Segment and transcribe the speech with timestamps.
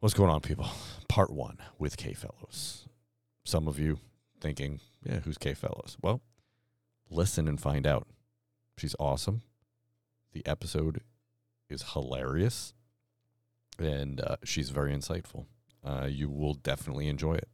[0.00, 0.68] What's going on, people?
[1.08, 2.86] Part one with Kay Fellowz.
[3.44, 3.98] Some of you
[4.40, 5.96] thinking, yeah, who's Kay Fellowz?
[6.00, 6.20] Well,
[7.10, 8.06] listen and find out.
[8.76, 9.42] She's awesome.
[10.32, 11.00] The episode
[11.68, 12.74] is hilarious,
[13.76, 15.46] and uh, she's very insightful.
[15.84, 17.48] Uh, you will definitely enjoy it.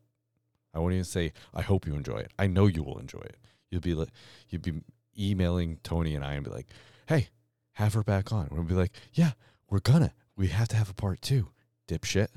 [0.74, 2.32] I won't even say I hope you enjoy it.
[2.38, 3.38] I know you will enjoy it.
[3.70, 4.10] You'll be like,
[4.50, 4.82] you'll be
[5.18, 6.66] emailing Tony and I and be like,
[7.06, 7.28] "Hey,
[7.72, 9.32] have her back on." We'll be like, "Yeah,
[9.70, 10.12] we're gonna.
[10.36, 11.48] We have to have a part two,
[11.88, 12.28] dipshit."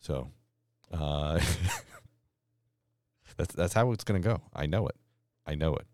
[0.00, 0.30] So,
[0.92, 1.40] uh,
[3.36, 4.42] that's that's how it's gonna go.
[4.52, 4.96] I know it.
[5.46, 5.86] I know it.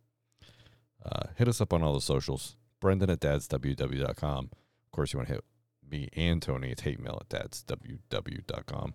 [1.04, 2.56] Uh, hit us up on all the socials.
[2.80, 4.50] Brendan at dadsww.com.
[4.52, 5.44] Of course, you want to hit
[5.90, 8.94] me and Tony at hate mail at dadsww.com.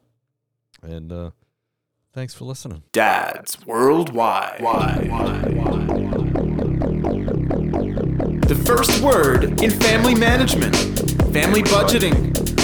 [0.81, 1.31] And uh,
[2.13, 2.83] thanks for listening.
[2.91, 4.59] Dads Worldwide.
[8.47, 11.04] The first word in family management,
[11.35, 12.15] family budgeting,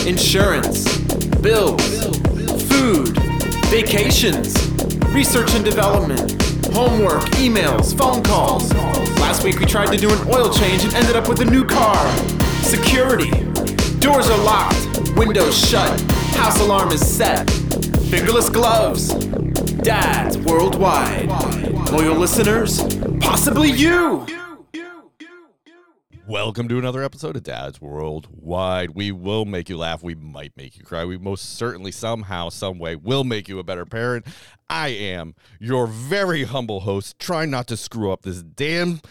[0.07, 0.98] insurance,
[1.41, 2.05] bills,
[2.70, 3.09] food,
[3.67, 4.55] vacations,
[5.07, 8.73] research and development, homework, emails, phone calls.
[9.19, 11.66] Last week we tried to do an oil change and ended up with a new
[11.66, 12.09] car.
[12.61, 13.30] Security.
[14.00, 16.00] Doors are locked, windows shut,
[16.38, 17.50] house alarm is set.
[18.09, 19.13] Fingerless gloves.
[19.83, 21.28] Dads worldwide.
[21.91, 22.81] Loyal listeners,
[23.19, 24.25] possibly you.
[26.32, 28.92] Welcome to another episode of Dad's Worldwide.
[28.92, 30.02] We will make you laugh.
[30.02, 31.04] We might make you cry.
[31.04, 34.26] We most certainly, somehow, some way, will make you a better parent.
[34.70, 39.02] I am your very humble host, trying not to screw up this damn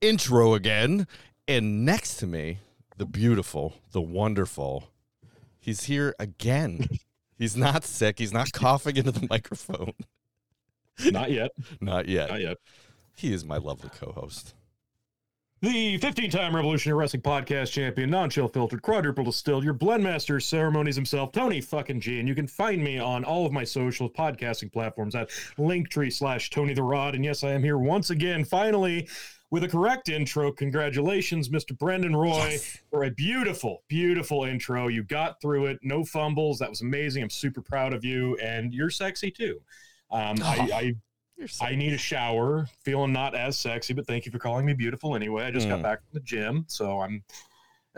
[0.00, 1.08] intro again.
[1.48, 2.58] And next to me,
[2.96, 4.92] the beautiful, the wonderful,
[5.58, 6.86] he's here again.
[7.36, 8.20] He's not sick.
[8.20, 9.94] He's not coughing into the microphone.
[11.06, 11.50] Not yet.
[11.80, 12.30] Not yet.
[12.30, 12.58] Not yet.
[13.16, 14.54] He is my lovely co-host.
[15.60, 20.38] The 15 time Revolutionary Wrestling Podcast champion, non chill filtered, quadruple distilled, your blend master
[20.38, 22.20] ceremonies himself, Tony fucking G.
[22.20, 26.50] And you can find me on all of my social podcasting platforms at linktree slash
[26.50, 27.16] Tony the Rod.
[27.16, 29.08] And yes, I am here once again, finally,
[29.50, 30.52] with a correct intro.
[30.52, 31.76] Congratulations, Mr.
[31.76, 34.86] Brendan Roy, for a beautiful, beautiful intro.
[34.86, 36.60] You got through it, no fumbles.
[36.60, 37.24] That was amazing.
[37.24, 39.60] I'm super proud of you, and you're sexy too.
[40.12, 41.07] Um, I, I so
[41.60, 45.14] I need a shower, feeling not as sexy, but thank you for calling me beautiful
[45.14, 45.44] anyway.
[45.44, 45.82] I just got Mm.
[45.84, 47.22] back from the gym, so I'm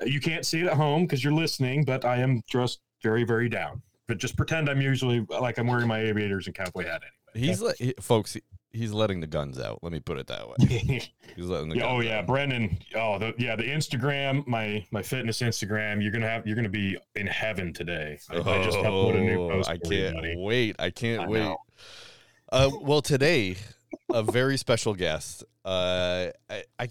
[0.07, 3.49] you can't see it at home because you're listening, but I am just very, very
[3.51, 3.83] down.
[4.09, 7.03] But just pretend I'm usually like I'm wearing my aviators and cowboy hat
[7.35, 7.47] anyway.
[7.49, 8.33] He's le- he, folks.
[8.35, 8.43] He,
[8.73, 9.81] he's letting the guns out.
[9.83, 10.55] Let me put it that way.
[11.37, 12.27] He's letting the Yeah, guns oh yeah, out.
[12.27, 12.79] Brendan.
[12.97, 16.03] Oh, the, yeah, the Instagram, my my fitness Instagram.
[16.03, 18.19] You're gonna have you're gonna be in heaven today.
[18.31, 19.71] I, I just uploaded a new Oh, post.
[19.71, 20.35] I for can't buddy.
[20.39, 20.77] wait.
[20.81, 21.57] I can't I wait.
[22.53, 23.57] Uh, well, today,
[24.13, 25.45] a very special guest.
[25.65, 26.89] Uh, I, I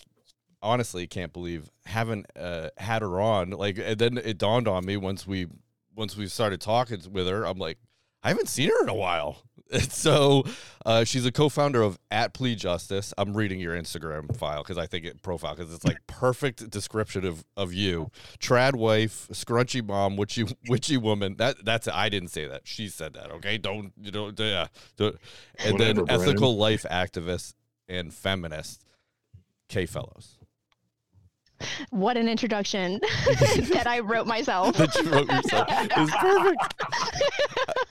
[0.62, 3.52] honestly can't believe haven't uh, had her on.
[3.52, 5.48] Like, and then it dawned on me once we
[5.96, 7.46] once we started talking with her.
[7.46, 7.78] I'm like,
[8.24, 9.44] I haven't seen her in a while.
[9.90, 10.44] So,
[10.85, 13.13] uh, she's a co-founder of At Plea Justice.
[13.18, 17.25] I'm reading your Instagram file because I think it profile because it's like perfect description
[17.25, 18.09] of of you.
[18.40, 21.35] Trad wife, scrunchy mom, witchy witchy woman.
[21.38, 22.62] That that's I didn't say that.
[22.66, 23.30] She said that.
[23.31, 24.68] Okay, don't you don't yeah.
[24.97, 25.18] Don't,
[25.63, 27.53] and Whatever, then ethical life activist
[27.88, 28.86] and feminist.
[29.68, 30.39] Kay Fellowz.
[31.90, 33.00] What an introduction
[33.74, 34.75] that I wrote myself.
[34.78, 35.68] that you wrote yourself.
[35.90, 36.75] Perfect.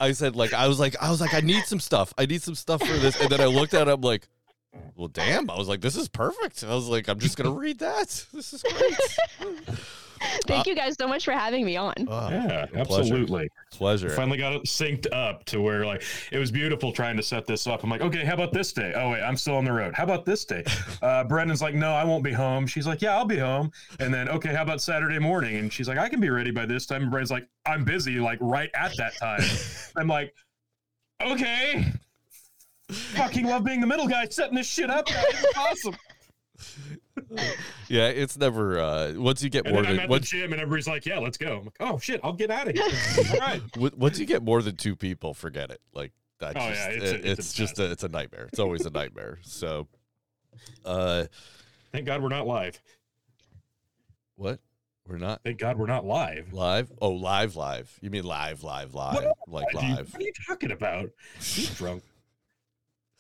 [0.00, 2.14] I I said like I was like I was like I need some stuff.
[2.16, 3.90] I need some stuff for this, and then I looked at it.
[3.90, 4.28] I'm like,
[4.96, 5.50] well, damn.
[5.50, 6.64] I was like, this is perfect.
[6.64, 8.26] I was like, I'm just gonna read that.
[8.32, 9.78] This is great.
[10.46, 11.94] Thank you guys so much for having me on.
[12.08, 13.48] Oh, Yeah, absolutely.
[13.70, 14.10] pleasure.
[14.10, 16.02] finally got it synced up to where like
[16.32, 17.84] it was beautiful trying to set this up.
[17.84, 18.92] I'm like, okay, how about this day?
[18.96, 19.94] Oh wait, I'm still on the road.
[19.94, 20.64] How about this day?
[21.00, 22.66] Uh, Brendan's like, no, I won't be home.
[22.66, 23.70] She's like, yeah, I'll be home.
[24.00, 25.56] And then okay, how about Saturday morning?
[25.56, 27.02] And she's like, I can be ready by this time.
[27.02, 29.42] And Brendan's like, I'm busy, like right at that time.
[29.96, 30.34] I'm like,
[31.22, 31.92] okay.
[32.90, 35.06] Fucking love being the middle guy setting this shit up.
[35.06, 35.24] guys.
[35.28, 35.96] It's awesome.
[37.88, 38.78] Yeah, it's never.
[38.80, 41.06] uh Once you get And more I'm than at once, the gym and everybody's like,
[41.06, 41.58] yeah, let's go.
[41.58, 42.84] I'm like, oh shit, I'll get out of here.
[43.32, 43.62] All right.
[43.96, 45.80] once you get more than two people, forget it.
[45.92, 46.56] Like that.
[46.56, 48.46] Oh, just, yeah, it's it's, a- it's it's a just a, it's a nightmare.
[48.52, 49.38] It's always a nightmare.
[49.42, 49.88] So,
[50.84, 51.24] uh,
[51.92, 52.80] Thank God we're not live.
[54.36, 54.60] what?
[55.06, 56.52] We're not Thank God we're not live.
[56.52, 56.92] live.
[57.00, 57.90] Oh, live, live.
[58.02, 60.12] You mean live, live, live, like What you- live?
[60.12, 61.10] What are you talking about?
[61.40, 62.02] He's drunk.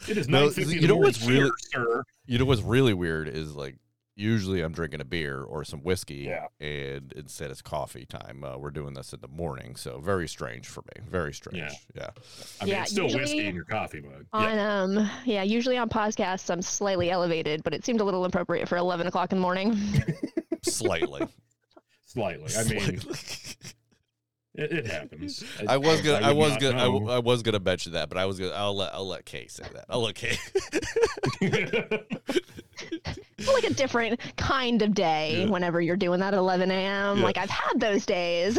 [0.06, 2.04] It is No, you know what's really- sir?
[2.26, 3.76] You know what's really weird is like
[4.18, 6.46] usually I'm drinking a beer or some whiskey, Yeah.
[6.60, 8.42] and instead it's coffee time.
[8.44, 11.02] Uh, we're doing this in the morning, so very strange for me.
[11.08, 11.58] Very strange.
[11.58, 11.70] Yeah.
[11.94, 12.10] Yeah.
[12.60, 14.26] I mean, Yeah, it's still usually- whiskey in your coffee mug.
[14.32, 18.68] On um yeah, usually on podcasts I'm slightly elevated, but it seemed a little inappropriate
[18.68, 19.76] for eleven o'clock in the morning.
[20.64, 21.26] Slightly.
[22.06, 22.52] Slightly.
[22.56, 23.74] I mean, Slightly.
[24.54, 25.44] It, it happens.
[25.68, 27.20] I was gonna, I, would was gonna, I, know.
[27.20, 29.84] was gonna mention that, but I was gonna, I'll let, I'll let Kay say that.
[29.88, 30.36] I'll let Kay.
[33.38, 35.50] It's like a different kind of day Yeah.
[35.50, 37.18] whenever you're doing that at 11 a.m.
[37.18, 37.24] Yeah.
[37.24, 38.58] Like I've had those days.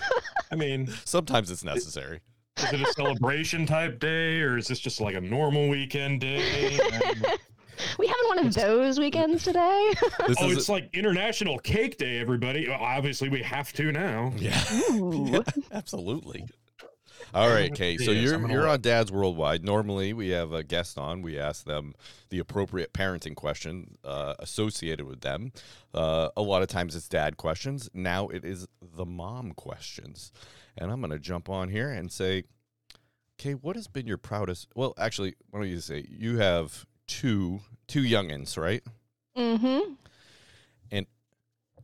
[0.52, 2.20] I mean, Sometimes it's necessary.
[2.58, 6.78] is it a celebration type day, or is this just like a normal weekend day?
[7.98, 9.92] we having one of those weekends today.
[10.28, 12.68] This oh, is it's like International Cake Day, everybody.
[12.68, 14.32] Well, obviously, we have to now.
[14.36, 14.62] yeah,
[14.92, 15.42] Ooh.
[15.72, 16.44] absolutely.
[17.34, 17.96] All right, Kay.
[17.96, 19.64] So you're you're on Dad's Worldwide.
[19.64, 21.22] Normally, we have a guest on.
[21.22, 21.94] We ask them
[22.30, 25.52] the appropriate parenting question uh, associated with them.
[25.94, 27.88] Uh, a lot of times it's dad questions.
[27.94, 30.32] Now it is the mom questions,
[30.76, 32.44] and I'm going to jump on here and say,
[33.38, 34.68] Kay, what has been your proudest?
[34.74, 38.82] Well, actually, why don't you say you have two two youngins, right?
[39.36, 39.94] mm-hmm.
[40.90, 41.06] And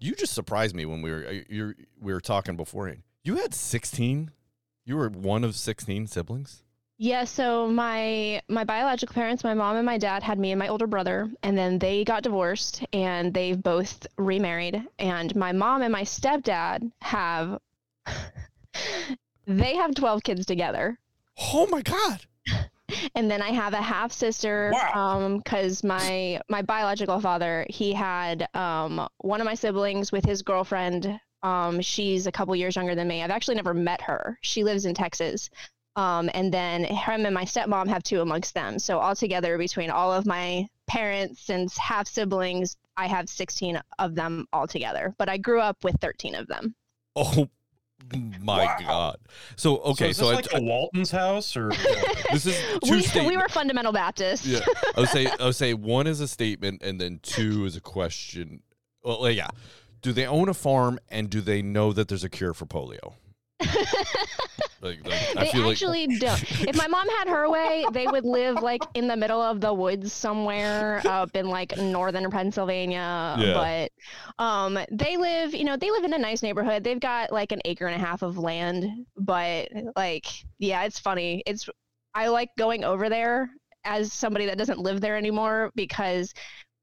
[0.00, 3.02] you just surprised me when we were uh, you we were talking beforehand.
[3.24, 4.30] You had 16.
[4.86, 6.62] You were one of 16 siblings.
[6.98, 10.68] Yeah, so my my biological parents, my mom and my dad had me and my
[10.68, 14.82] older brother, and then they got divorced and they've both remarried.
[14.98, 17.58] And my mom and my stepdad have
[19.46, 20.98] they have 12 kids together.
[21.52, 22.20] Oh my god.
[23.16, 24.92] And then I have a half sister Wow.
[25.24, 30.42] um cuz my my biological father, he had um one of my siblings with his
[30.42, 31.20] girlfriend.
[31.46, 33.22] Um she's a couple years younger than me.
[33.22, 34.38] I've actually never met her.
[34.42, 35.48] She lives in Texas.
[35.96, 38.78] Um, and then him and my stepmom have two amongst them.
[38.78, 44.46] So altogether, between all of my parents and half siblings, I have 16 of them
[44.52, 45.14] altogether.
[45.16, 46.74] But I grew up with 13 of them.
[47.14, 47.48] Oh
[48.42, 48.76] my Wow.
[48.86, 49.16] god.
[49.56, 51.70] So okay, so, so, is I, this like a Walton's house, or
[52.30, 52.54] this is
[52.84, 53.14] two We, statements.
[53.30, 54.46] we were fundamental Baptists.
[54.46, 54.60] yeah.
[54.96, 57.80] I would say I would say one is a statement and then two is a
[57.80, 58.62] question.
[59.02, 59.48] Well, yeah.
[60.06, 63.14] Do they own a farm and do they know that there's a cure for polio?
[64.82, 66.68] Like, like, they feel like actually don't.
[66.68, 69.72] If my mom had her way, they would live like in the middle of the
[69.72, 73.34] woods somewhere up in like northern Pennsylvania.
[73.36, 73.88] Yeah.
[74.38, 76.84] But um, they live, you know, they live in a nice neighborhood.
[76.84, 79.06] They've got like an acre and a half of land.
[79.16, 80.26] But like,
[80.58, 81.42] yeah, it's funny.
[81.46, 81.68] It's
[82.14, 83.50] I like going over there
[83.82, 86.32] as somebody that doesn't live there anymore because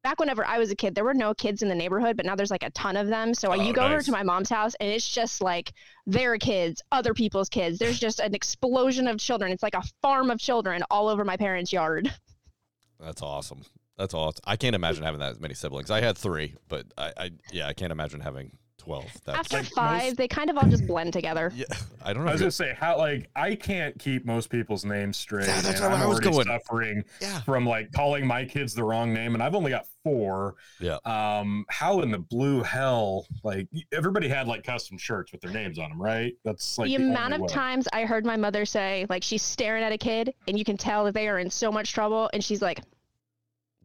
[0.03, 2.35] back whenever I was a kid, there were no kids in the neighborhood, but now
[2.35, 3.33] there's like a ton of them.
[3.33, 5.73] So Oh, you go over to my mom's house and it's just like
[6.05, 7.79] their kids, other people's kids.
[7.79, 9.51] There's just an explosion of children.
[9.51, 12.13] It's like a farm of children all over my parents' yard.
[12.99, 13.63] that's awesome.
[13.97, 14.41] That's awesome.
[14.45, 15.91] I can't imagine having that many siblings.
[15.91, 19.05] I had three, but I, I yeah, I can't imagine having twelve.
[19.25, 21.51] That's After like five, most- they kind of all just blend together.
[21.55, 21.65] yeah.
[22.03, 22.29] I don't know.
[22.29, 25.47] I was gonna say how like I can't keep most people's names straight.
[25.47, 26.45] Yeah, that's and where I'm I was going.
[26.45, 27.41] suffering yeah.
[27.41, 30.55] from like calling my kids the wrong name, and I've only got four.
[30.79, 30.97] Yeah.
[31.05, 33.25] Um, how in the blue hell?
[33.43, 36.33] Like everybody had like custom shirts with their names on them, right?
[36.43, 37.47] That's like the the amount of way.
[37.47, 40.77] times I heard my mother say, like, she's staring at a kid and you can
[40.77, 42.29] tell that they are in so much trouble.
[42.33, 42.81] And she's like,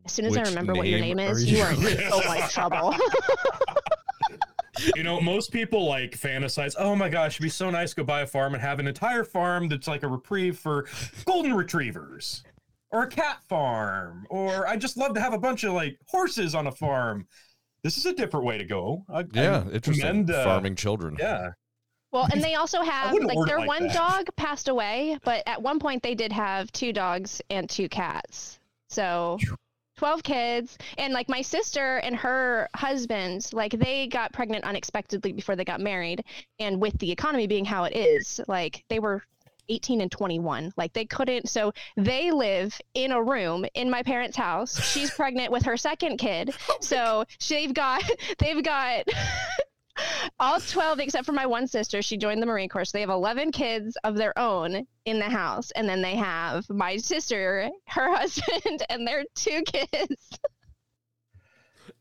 [0.05, 2.11] as soon as I remember what your name name are is, you you?" are in
[2.11, 2.95] so much trouble.
[4.95, 8.05] you know, most people like fantasize, oh my gosh, it'd be so nice to go
[8.05, 10.87] buy a farm and have an entire farm that's like a reprieve for
[11.25, 12.43] golden retrievers
[12.91, 16.55] or a cat farm, or I just love to have a bunch of like horses
[16.55, 17.27] on a farm.
[17.83, 19.05] This is a different way to go.
[19.09, 20.07] I, Yeah, I interesting.
[20.07, 21.17] commend, uh, Farming children.
[21.19, 21.51] Yeah.
[22.11, 23.95] Well, and they also have like their like one that.
[23.95, 28.59] dog passed away, but at one point they did have two dogs and two cats.
[28.89, 29.39] So
[29.99, 35.57] 12 kids and like my sister and her husband like they got pregnant unexpectedly before
[35.57, 36.25] they got married
[36.61, 39.25] and with the economy being how it is like they were
[39.69, 44.37] 18 and 21 like they couldn't so they live in a room in my parents
[44.37, 44.81] house.
[44.83, 48.03] She's pregnant with her second kid oh so they've got
[48.39, 49.05] they've got
[50.39, 52.03] all 12 except for my one sister.
[52.03, 52.85] She joined the marine corps.
[52.85, 55.71] So they have 11 kids of their own in the house.
[55.73, 60.39] And then they have my sister her husband and their two kids.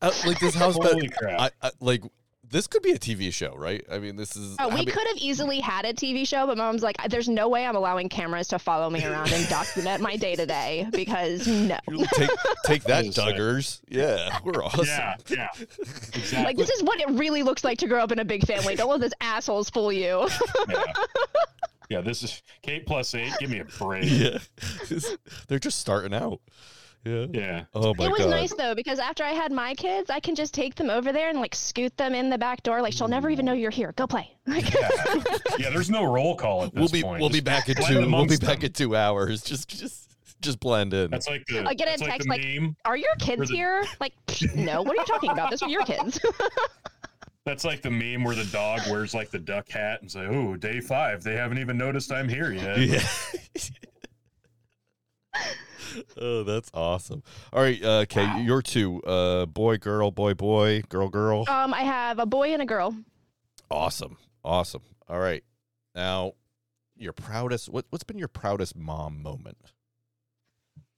[0.00, 1.40] Uh, like this house, but Holy crap.
[1.40, 2.02] I, I like
[2.50, 3.84] this could be a TV show, right?
[3.90, 4.56] I mean, this is.
[4.58, 7.28] oh, I we mean, could have easily had a tv show but mom's like there's
[7.28, 10.86] no way i'm allowing cameras to follow me around and document my day to day
[10.92, 11.78] because no
[12.14, 12.30] take
[12.64, 13.36] take that, Just saying.
[13.36, 13.80] Duggars.
[13.88, 14.86] Yeah, we're awesome.
[14.86, 15.48] Yeah, yeah.
[16.14, 16.44] Exactly.
[16.44, 18.74] like this is what it really looks like to grow up in a big family
[18.74, 20.28] don't let those assholes fool you
[20.68, 20.82] yeah.
[21.90, 23.32] yeah, this is Kate plus eight.
[23.38, 24.04] Give me a break.
[24.06, 24.38] Yeah,
[25.48, 26.40] they're just starting out.
[27.04, 27.26] Yeah.
[27.32, 27.64] Yeah.
[27.74, 28.04] Oh my god.
[28.06, 28.30] it was god.
[28.30, 31.28] nice though because after I had my kids, I can just take them over there
[31.30, 32.82] and like scoot them in the back door.
[32.82, 33.92] Like she'll never even know you're here.
[33.92, 34.30] Go play.
[34.46, 34.88] Like, Yeah.
[35.58, 37.20] yeah, there's no roll call at this We'll be point.
[37.20, 37.82] we'll be back in two.
[38.10, 38.66] We'll be back them.
[38.66, 39.42] in two hours.
[39.42, 41.10] Just just just blend in.
[41.10, 42.44] That's like the I get a that's like text like-
[42.84, 43.84] are your kids the- here?
[44.00, 44.12] Like,
[44.54, 44.82] no.
[44.82, 45.50] What are you talking about?
[45.50, 46.20] This are your kids.
[47.44, 50.54] That's like the meme where the dog wears like the duck hat and say, "Oh,
[50.54, 51.22] day five.
[51.22, 53.08] They haven't even noticed I'm here yet." Yeah.
[56.20, 57.22] oh, that's awesome.
[57.52, 58.38] All right, uh, okay, Wow.
[58.38, 59.02] you're two.
[59.02, 61.44] Uh, boy, girl, boy, boy, girl, girl.
[61.48, 62.94] Um, I have a boy and a girl.
[63.70, 64.82] Awesome, awesome.
[65.08, 65.44] All right,
[65.94, 66.32] now
[66.96, 67.68] your proudest.
[67.68, 69.58] What what's been your proudest mom moment?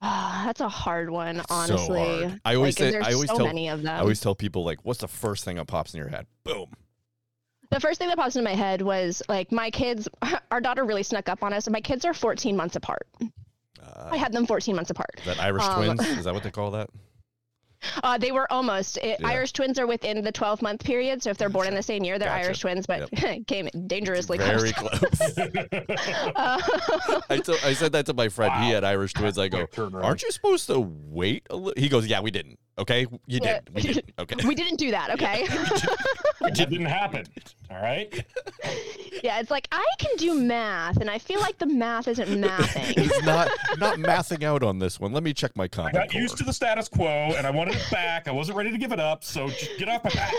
[0.03, 1.99] Ah, that's a hard one, So honestly.
[2.23, 2.41] hard.
[2.43, 2.99] I always like, say.
[2.99, 3.45] I always so tell.
[3.45, 3.95] many of them.
[3.95, 6.25] I always tell people like, what's the first thing that pops in your head?
[6.43, 6.71] Boom.
[7.69, 10.09] The first thing that pops into my head was like my kids.
[10.51, 13.07] Our daughter really snuck up on us, and my kids are 14 months apart.
[13.95, 15.21] Uh, I had them 14 months apart.
[15.25, 16.07] that Irish um, twins.
[16.17, 16.89] Is that what they call that?
[18.03, 18.97] Uh, they were almost.
[18.97, 19.27] It, Yeah.
[19.27, 22.03] Irish twins are within the 12 month period, so if they're born in the same
[22.03, 22.45] year, they're Gotcha.
[22.45, 23.09] Irish twins, but
[23.47, 24.99] came dangerously Very close.
[24.99, 25.37] close.
[26.35, 26.61] Uh,
[27.29, 28.53] I, said that to my friend.
[28.63, 29.39] He had Irish twins.
[29.39, 31.81] I go, aren't you supposed to wait a little?
[31.81, 32.59] He goes, yeah, we didn't.
[32.79, 33.59] Okay, you Yeah.
[33.59, 33.73] did.
[33.75, 34.13] We did.
[34.17, 34.35] Okay.
[34.47, 35.47] we didn't do that, okay?
[36.43, 37.23] It didn't happen.
[37.69, 38.11] All right.
[39.23, 42.97] yeah, it's like I can do math, and I feel like the math isn't mathing.
[42.99, 43.47] He's not
[43.77, 45.13] not mathing out on this one.
[45.13, 45.95] Let me check my comment.
[45.95, 46.13] I comment.
[46.13, 48.27] got used to the status quo and I wanted it back.
[48.27, 49.23] I wasn't ready to give it up.
[49.23, 50.33] So just get off my back.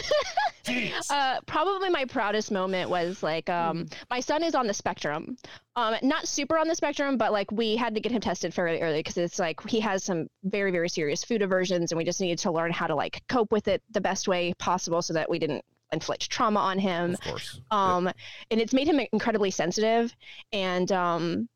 [1.11, 5.37] Uh, probably my proudest moment was like um, my son is on the spectrum.
[5.75, 8.81] Um, not super on the spectrum, but like we had to get him tested fairly
[8.81, 12.21] early because it's like he has some very very serious food aversions, and we just
[12.21, 15.29] needed to learn how to like cope with it the best way possible so that
[15.29, 17.15] we didn't inflict trauma on him.
[17.15, 17.61] Of course.
[17.71, 18.11] Um,
[18.51, 20.15] and it's made him incredibly sensitive.
[20.53, 21.49] And um,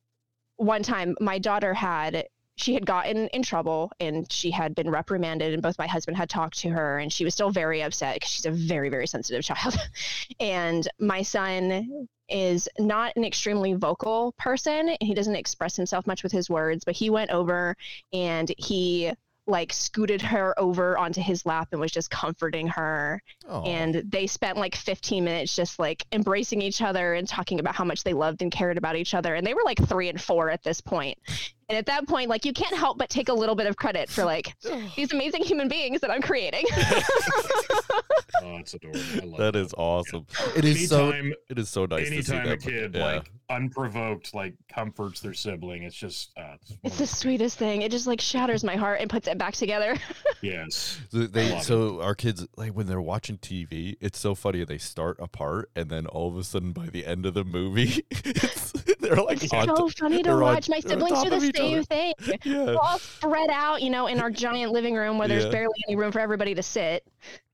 [0.57, 5.53] one time, my daughter had she had gotten in trouble and she had been reprimanded,
[5.53, 8.31] and both my husband had talked to her, and she was still very upset because
[8.31, 9.77] she's a very very sensitive child.
[10.41, 14.89] and my son is not an extremely vocal person.
[14.89, 17.77] And he doesn't express himself much with his words but he went over
[18.13, 19.13] and he
[19.47, 23.23] like scooted her over onto his lap and was just comforting her.
[23.49, 27.77] Oh, and they spent like 15 minutes just like embracing each other and talking about
[27.77, 29.35] how much they loved and cared about each other.
[29.35, 31.19] And they were like three and four at this point
[31.69, 34.09] and at that point like you can't help but take a little bit of credit
[34.09, 34.55] for like
[34.97, 36.65] these amazing human beings that i'm creating
[38.43, 39.01] Oh, it's adorable.
[39.01, 40.27] I love that is awesome.
[40.55, 41.11] It is so.
[41.49, 42.53] It is so nice to see anytime that.
[42.53, 43.05] a kid yeah.
[43.05, 47.91] like unprovoked like comforts their sibling, it's just uh, it's it's the sweetest thing it
[47.91, 49.97] just like shatters my heart and puts it back together
[50.43, 51.01] yes.
[51.11, 51.65] So they love it.
[51.65, 54.65] so our kids like when they're watching TV, it's so funny.
[54.65, 58.05] They start apart and then all of a sudden by the end of the movie,
[58.11, 61.31] it's, they're like it's on so t- funny to they're on- watch my siblings do
[61.31, 61.83] the same other.
[61.85, 62.65] thing Yeah.
[62.67, 65.51] we're all spread out, you know, in our giant living room where there's Yeah.
[65.51, 67.05] barely any room for everybody to sit.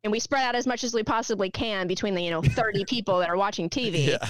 [0.04, 2.84] And we spread out as much as we possibly can between the, you know, 30
[2.84, 4.08] people that are watching TV.
[4.08, 4.28] Yeah.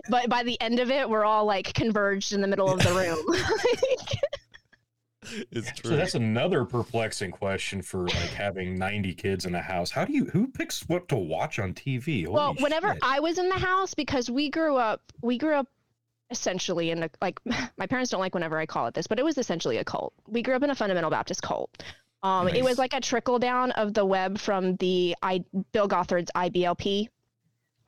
[0.10, 2.92] but by the end of it, we're all like converged in the middle of the
[2.92, 3.36] room.
[5.50, 5.90] It's true.
[5.90, 9.90] So that's another perplexing question for like having 90 kids in a house.
[9.90, 12.28] How do you who picks what to watch on TV?
[12.28, 13.02] well, whenever shit.
[13.02, 15.66] I was in the house, because we grew up, we grew up
[16.30, 17.40] essentially in a, like,
[17.76, 20.12] my parents don't like whenever I call it this, but it was essentially a cult.
[20.28, 21.82] We grew up in a fundamental Baptist cult.
[22.26, 26.30] Um, It was like a trickle down of the web from the I, Bill Gothard's
[26.34, 27.08] IBLP.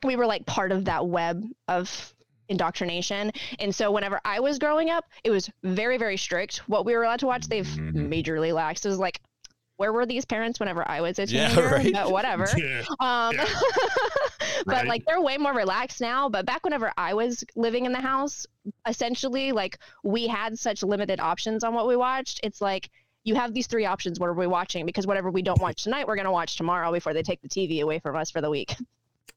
[0.03, 2.13] We were like part of that web of
[2.47, 3.31] indoctrination.
[3.59, 6.57] And so whenever I was growing up, it was very, very strict.
[6.69, 8.07] What we were allowed to watch, they've Mhm.
[8.09, 8.85] majorly laxed.
[8.85, 9.19] It was like,
[9.75, 11.69] where were these parents whenever I was a Yeah, teenager?
[11.75, 11.93] right.
[11.93, 12.45] But whatever.
[12.57, 12.83] Yeah.
[12.99, 13.45] Um, Yeah.
[14.65, 14.87] but Right.
[14.87, 16.27] like they're way more relaxed now.
[16.29, 18.45] But back whenever I was living in the house,
[18.87, 22.39] essentially, like we had such limited options on what we watched.
[22.43, 22.89] It's like
[23.23, 24.19] you have these three options.
[24.19, 24.85] What are we watching?
[24.85, 27.81] Because whatever we don't watch tonight, we're gonna watch tomorrow before they take the TV
[27.81, 28.75] away from us for the week.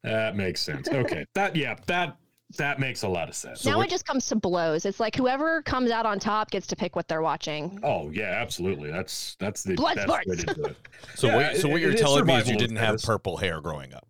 [0.05, 0.89] That makes sense.
[0.89, 1.25] Okay.
[1.35, 2.17] That yeah, that
[2.59, 3.65] that makes a lot of sense.
[3.65, 4.85] Now what- it just comes to blows.
[4.85, 7.79] It's like whoever comes out on top gets to pick what they're watching.
[7.85, 8.91] Oh yeah, absolutely.
[8.91, 10.27] That's that's the Blood best sports.
[10.27, 10.77] way to do it.
[11.15, 13.01] so Yeah, what, so what it- you're it is telling me is you didn't have
[13.01, 14.09] purple hair growing up.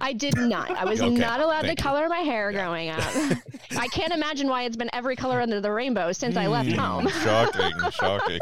[0.00, 0.70] I did not.
[0.72, 1.82] I was Okay, not allowed to thank you.
[1.84, 2.58] color my hair Yeah.
[2.64, 3.38] growing up.
[3.78, 6.78] I can't imagine why it's been every color under the rainbow since I left Hmm,
[6.78, 7.08] home.
[7.08, 8.40] Shocking, shocking.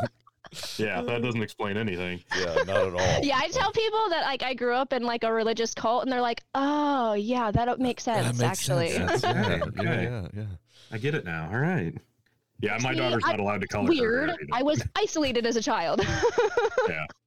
[0.77, 2.23] Yeah, that doesn't explain anything.
[2.37, 3.21] Yeah, not at all.
[3.25, 6.13] Yeah, I tell people that like I grew up in like a religious cult, and
[6.13, 9.23] they're like, "Oh, yeah, that makes sense." That makes actually, sense.
[9.23, 10.03] Yeah, Yeah, yeah, okay.
[10.05, 10.45] yeah, yeah.
[10.91, 11.49] I get it now.
[11.51, 11.95] All right.
[12.61, 13.85] Yeah, my See, daughter's I- not allowed to color.
[13.87, 14.31] her weird.
[14.31, 14.39] either.
[14.53, 16.01] I was isolated as a child.
[16.89, 17.07] Yeah,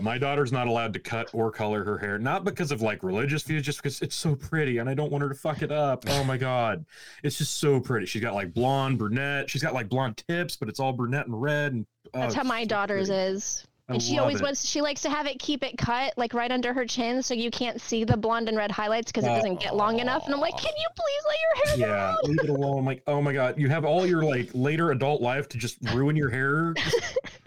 [0.00, 3.42] my daughter's not allowed to cut or color her hair, not because of like religious
[3.44, 6.04] views, just because it's so pretty and I don't want her to fuck it up.
[6.08, 6.84] Oh my god,
[7.22, 8.06] it's just so pretty.
[8.06, 9.48] She's got like blonde, brunette.
[9.48, 11.72] She's got like blonde tips, but it's all brunette and red.
[11.72, 13.22] And oh, That's how my so daughter's pretty.
[13.22, 13.66] is.
[13.88, 14.42] I And she always it.
[14.42, 14.66] wants.
[14.68, 17.50] She likes to have it keep it cut like right under her chin, so you
[17.52, 20.24] can't see the blonde and red highlights because it doesn't get long enough.
[20.26, 22.16] And I'm like, can you please let your hair Yeah, down?
[22.24, 22.78] leave it alone.
[22.80, 25.78] I'm like, oh my god, you have all your like later adult life to just
[25.92, 26.74] ruin your hair.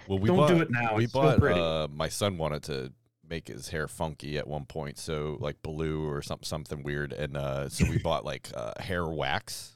[0.07, 0.95] Well, we Don't bought, do it now.
[0.95, 1.39] We It's so bought.
[1.39, 1.59] pretty.
[1.59, 2.91] uh, my son wanted to
[3.29, 7.37] make his hair funky at one point, so like blue or something something weird, and
[7.37, 9.75] uh, so we bought like uh, hair wax.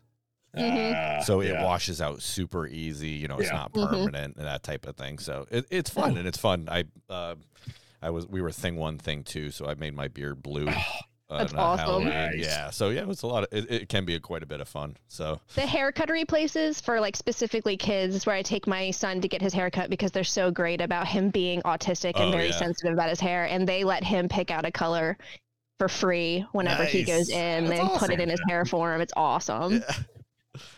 [0.55, 0.93] Mhm.
[0.95, 1.63] Ah, So it yeah.
[1.63, 3.09] washes out super easy.
[3.09, 3.55] You know, it's Yeah.
[3.57, 3.89] not Mhm.
[3.89, 5.17] permanent and that type of thing.
[5.19, 6.67] So it, it's fun and it's fun.
[6.69, 7.35] I uh,
[8.01, 10.67] I was we were thing one thing two, so I made my beard blue.
[11.29, 12.03] Uh, That's awesome.
[12.05, 12.35] Nice.
[12.37, 12.69] Yeah.
[12.69, 14.61] So yeah, it was a lot of it, it can be a, quite a bit
[14.61, 14.97] of fun.
[15.07, 19.27] So The haircuttery places for like specifically kids is where I take my son to
[19.27, 22.57] get his haircut because they're so great about him being autistic and Oh, very yeah.
[22.59, 23.45] sensitive about his hair.
[23.45, 25.17] And they let him pick out a color
[25.79, 29.01] for free whenever he goes in That's and put it in his hair for him.
[29.01, 29.73] It's awesome.
[29.89, 29.95] yeah.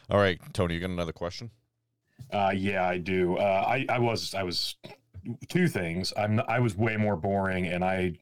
[0.09, 1.51] All right, Tony, you got another question?
[2.31, 3.37] Uh, yeah, I do.
[3.37, 4.75] Uh, I I was I was
[5.49, 6.13] two things.
[6.17, 8.13] I'm I was way more boring, and I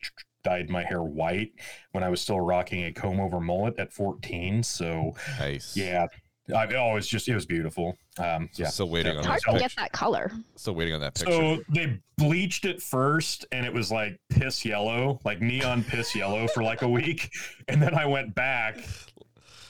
[0.44, 1.52] dyed my hair white
[1.92, 4.62] when I was still rocking a comb over mullet at 14.
[4.64, 5.78] So Nice.
[5.78, 6.08] yeah,
[6.54, 7.96] I, oh, it was just it was beautiful.
[8.18, 8.70] Um, So yeah.
[8.70, 9.20] Still waiting Yeah.
[9.20, 9.68] on hard that to picture.
[9.70, 10.32] get that color.
[10.58, 11.32] Still waiting on that picture.
[11.32, 16.48] So they bleached it first, and it was like piss yellow, like neon piss yellow
[16.48, 17.30] for like a week,
[17.70, 18.78] and then I went back,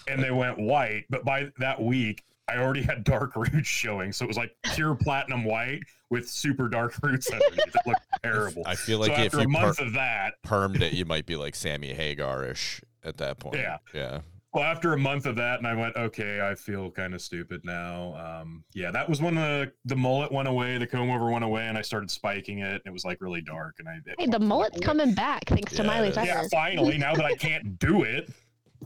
[0.08, 1.06] and they went white.
[1.10, 4.96] But by that week, I already had dark roots showing, so it was like pure
[4.96, 7.68] platinum white with super dark roots underneath.
[7.76, 8.64] It looked terrible.
[8.66, 11.26] I feel like so if after you a per- of that, permed it, you might
[11.26, 13.56] be like Sammy Hagar-ish at that point.
[13.56, 13.78] Yeah.
[13.94, 14.22] Yeah.
[14.54, 17.62] well, after a month of that, and I went, okay, I feel kind of stupid
[17.64, 18.42] now.
[18.42, 21.66] Um, yeah, that was when the the mullet went away, the comb over went away,
[21.66, 22.74] and I started spiking it.
[22.74, 25.72] And it was like really dark, and I it Hey, the mullet's coming back thanks
[25.78, 26.16] to Yeah, Miley it is.
[26.16, 26.28] Cyrus.
[26.28, 28.30] Yeah, finally, now that I can't do it,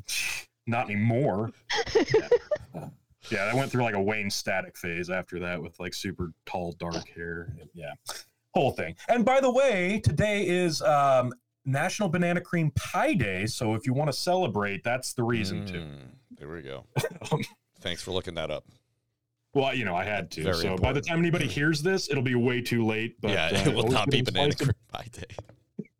[0.67, 1.51] not anymore.
[1.95, 2.27] Yeah.
[3.31, 6.74] yeah, I went through like a Wayne static phase after that with like super tall,
[6.74, 7.53] dark hair.
[7.74, 7.93] Yeah,
[8.53, 8.95] whole thing.
[9.09, 11.33] And by the way, today is um,
[11.65, 13.45] National Banana Cream Pie Day.
[13.45, 15.74] So if you want to celebrate, that's the reason to.
[15.74, 15.97] Mm,
[16.38, 16.86] There we go.
[17.79, 18.65] Thanks for looking that up.
[19.53, 20.43] Well, you know, I had to.
[20.43, 23.19] Very so by the time anybody hears this, it'll be way too late.
[23.21, 25.24] But yeah, uh, it will not be banana cream pie day.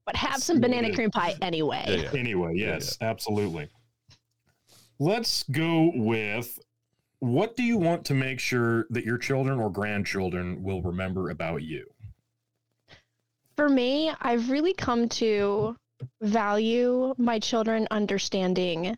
[0.06, 1.84] But have some banana cream pie anyway.
[1.88, 2.20] Yeah, yeah.
[2.20, 3.68] Anyway, Yeah, yes, absolutely.
[5.00, 6.60] Let's go with
[7.20, 11.62] what do you want to make sure that your children or grandchildren will remember about
[11.64, 11.86] you?
[13.56, 15.76] For me, I've really come to
[16.22, 18.96] value my children understanding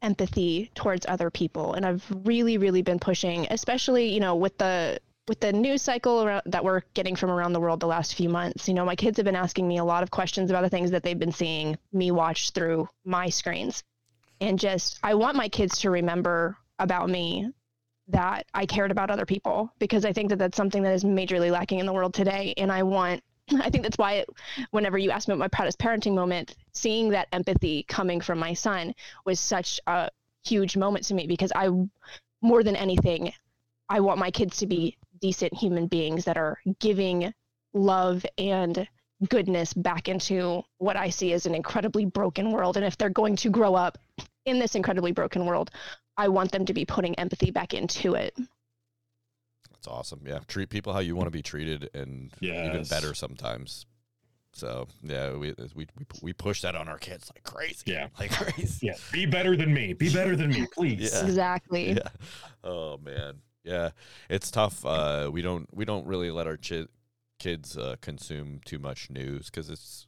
[0.00, 4.98] empathy towards other people and I've really really been pushing especially, you know, with the
[5.28, 8.28] with the news cycle around, that we're getting from around the world the last few
[8.28, 8.66] months.
[8.66, 10.90] You know, my kids have been asking me a lot of questions about the things
[10.90, 13.84] that they've been seeing me watch through my screens.
[14.42, 17.48] And just I want my kids to remember about me
[18.08, 21.52] that I cared about other people because I think that that's something that is majorly
[21.52, 22.52] lacking in the world today.
[22.56, 23.22] And I want,
[23.54, 24.28] I think that's why, it,
[24.72, 28.52] whenever you ask me about my proudest parenting moment, seeing that empathy coming from my
[28.52, 30.10] son was such a
[30.44, 31.70] huge moment to me because I,
[32.42, 33.32] more than anything,
[33.88, 37.32] I want my kids to be decent human beings that are giving
[37.74, 38.88] love and
[39.28, 42.76] goodness back into what I see as an incredibly broken world.
[42.76, 43.98] And if they're going to grow up
[44.44, 45.70] in this incredibly broken world,
[46.16, 48.36] I want them to be putting empathy back into it.
[49.70, 50.20] That's awesome.
[50.26, 50.40] Yeah.
[50.46, 53.86] Treat people how you want to be treated and even better sometimes.
[54.54, 57.84] So yeah, we we we, we push that on our kids like crazy.
[57.86, 58.08] Yeah.
[58.18, 58.88] Like crazy.
[58.88, 59.94] Yeah, be better than me.
[59.94, 61.12] Be better than me, please.
[61.12, 61.24] Yeah.
[61.24, 61.92] Exactly.
[61.92, 62.08] Yeah.
[62.62, 63.36] Oh man.
[63.64, 63.90] Yeah.
[64.28, 64.84] It's tough.
[64.84, 66.86] Uh, we don't we don't really let our chi-
[67.38, 70.06] kids uh, consume too much news because it's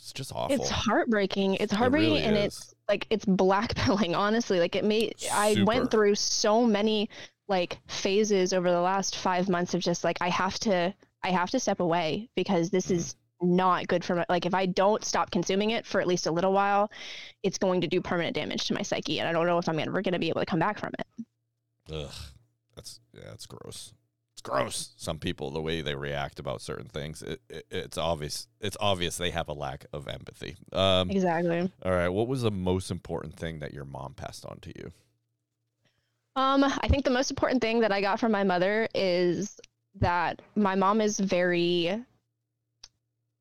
[0.00, 0.54] it's just awful.
[0.54, 1.56] It's heartbreaking.
[1.56, 2.44] It's heartbreaking really and is.
[2.44, 4.58] it's like it's blackpilling, honestly.
[4.58, 7.10] Like it made I went through so many
[7.48, 11.50] like phases over the last 5 months of just like I have to I have
[11.50, 12.96] to step away because this mm-hmm.
[12.96, 16.26] is not good for my like if I don't stop consuming it for at least
[16.26, 16.90] a little while,
[17.42, 19.78] it's going to do permanent damage to my psyche and I don't know if I'm
[19.78, 21.26] ever going to be able to come back from it.
[21.92, 22.12] Ugh.
[22.74, 23.92] That's yeah, that's gross.
[24.40, 24.92] It's gross.
[24.96, 28.48] Some people the way they react about certain things, it, it, it's obvious.
[28.58, 30.56] It's obvious they have a lack of empathy.
[30.72, 31.70] Um, Exactly.
[31.84, 34.92] all right, what was the most important thing that your mom passed on to you?
[36.36, 39.60] Um, I think the most important thing that I got from my mother is
[39.96, 42.02] that my mom is very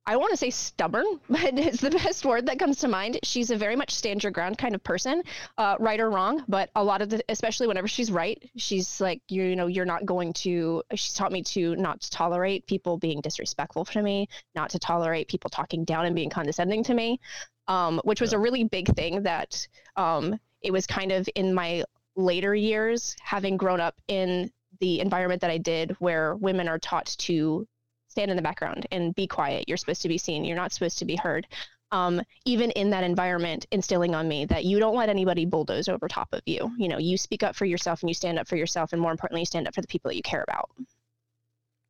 [0.10, 3.20] I want to say stubborn, but it's the best word that comes to mind.
[3.22, 5.22] She's a very much stand your ground kind of person,
[5.60, 6.44] uh, right or wrong.
[6.48, 9.86] But a lot of the, especially whenever she's right, she's like, you, you know, you're
[9.86, 10.82] not going to.
[10.96, 15.28] She's taught me to not to tolerate people being disrespectful to me, not to tolerate
[15.28, 17.20] people talking down and being condescending to me,
[17.68, 18.40] um, which was Yeah.
[18.40, 21.84] a really big thing that um, it was kind of in my
[22.16, 27.16] later years, having grown up in the environment that I did, where women are taught
[27.20, 27.68] to
[28.10, 29.66] stand in the background and be quiet.
[29.68, 30.44] You're supposed to be seen.
[30.44, 31.48] You're not supposed to be heard.
[31.92, 36.08] Um, even in that environment, instilling on me that you don't let anybody bulldoze over
[36.08, 36.72] top of you.
[36.78, 39.12] You know, you speak up for yourself and you stand up for yourself, and more
[39.12, 40.70] importantly, you stand up for the people that you care about.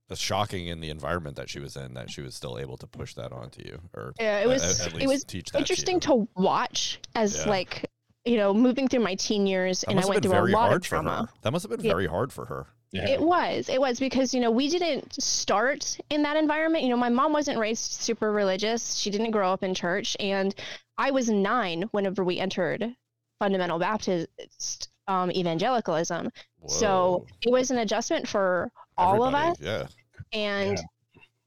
[0.08, 2.88] that's shocking in the environment that she was in that she was still able to
[2.88, 6.00] push that onto you or Yeah, it was at, at it was teach that interesting
[6.02, 7.50] to, to watch as Yeah.
[7.50, 7.86] like
[8.26, 10.82] you know moving through my teen years That and I went through a lot of
[10.82, 11.28] trauma.
[11.28, 11.28] her.
[11.44, 11.92] That must have been Yeah.
[11.92, 12.68] very hard for her.
[12.92, 13.08] Yeah.
[13.08, 13.70] It was.
[13.70, 16.84] It was because, you know, we didn't start in that environment.
[16.84, 18.96] You know, my mom wasn't raised super religious.
[18.96, 20.18] She didn't grow up in church.
[20.20, 20.56] And
[20.98, 22.96] I was nine whenever we entered
[23.38, 26.32] fundamental Baptist um, evangelicalism.
[26.68, 29.58] So it was an adjustment for all of us.
[29.60, 29.88] Yeah.
[30.34, 30.80] And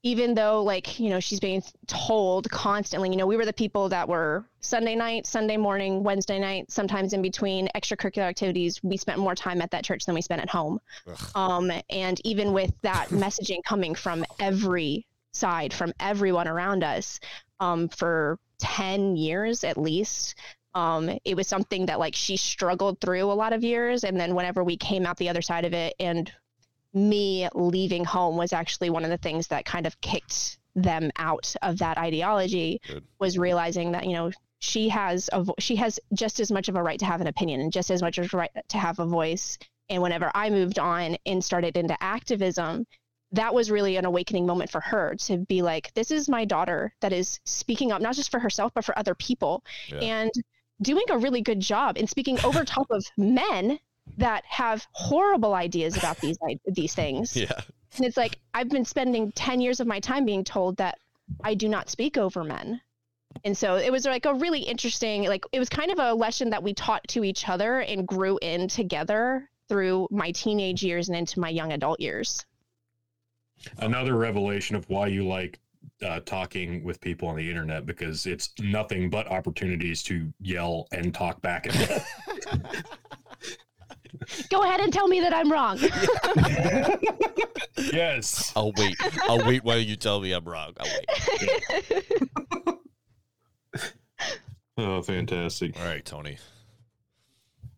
[0.03, 3.87] even though, like, you know, she's being told constantly, you know, we were the people
[3.87, 9.17] that were Sunday night, Sunday morning, Wednesday night, sometimes in between extracurricular activities, we spent
[9.17, 10.81] more time at that church than we spent at home.
[11.35, 17.21] Um, and even with that messaging coming from every side, from everyone around us,
[17.61, 20.35] um, for 10 years at least,
[20.75, 24.03] um, it was something that like she struggled through a lot of years.
[24.03, 26.29] And then whenever we came out the other side of it and
[26.93, 31.53] me leaving home was actually one of the things that kind of kicked them out
[31.61, 33.03] of that ideology Good.
[33.19, 36.75] was realizing that you know she has a vo- she has just as much of
[36.75, 38.99] a right to have an opinion and just as much of a right to have
[38.99, 39.57] a voice
[39.89, 42.85] and whenever i moved on and started into activism
[43.31, 46.93] that was really an awakening moment for her to be like this is my daughter
[47.01, 49.99] that is speaking up not just for herself but for other people Yeah.
[49.99, 50.31] and
[50.81, 53.79] doing a really good job and speaking over top of men
[54.17, 56.37] that have horrible ideas about these
[56.67, 57.59] these things Yeah.
[57.97, 60.97] and it's like I've been spending 10 years of my time being told that
[61.43, 62.81] I do not speak over men.
[63.45, 66.49] And so it was like a really interesting, like it was kind of a lesson
[66.51, 71.17] that we taught to each other and grew in together through my teenage years and
[71.17, 72.45] into my young adult years.
[73.77, 75.59] Another revelation of why you like
[76.05, 81.13] uh, talking with people on the internet because it's nothing but opportunities to yell and
[81.13, 81.73] talk back at
[82.51, 82.63] them.
[84.49, 85.77] Go ahead and tell me that I'm wrong.
[87.93, 88.51] yes.
[88.55, 88.95] I'll wait.
[89.23, 90.73] I'll wait while you tell me I'm wrong.
[90.79, 92.03] I'll wait.
[94.77, 95.79] Oh, fantastic.
[95.79, 96.37] All right, Tony.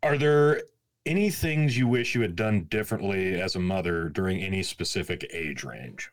[0.02, 0.62] Are there
[1.06, 5.64] any things you wish you had done differently as a mother during any specific age
[5.64, 6.10] range?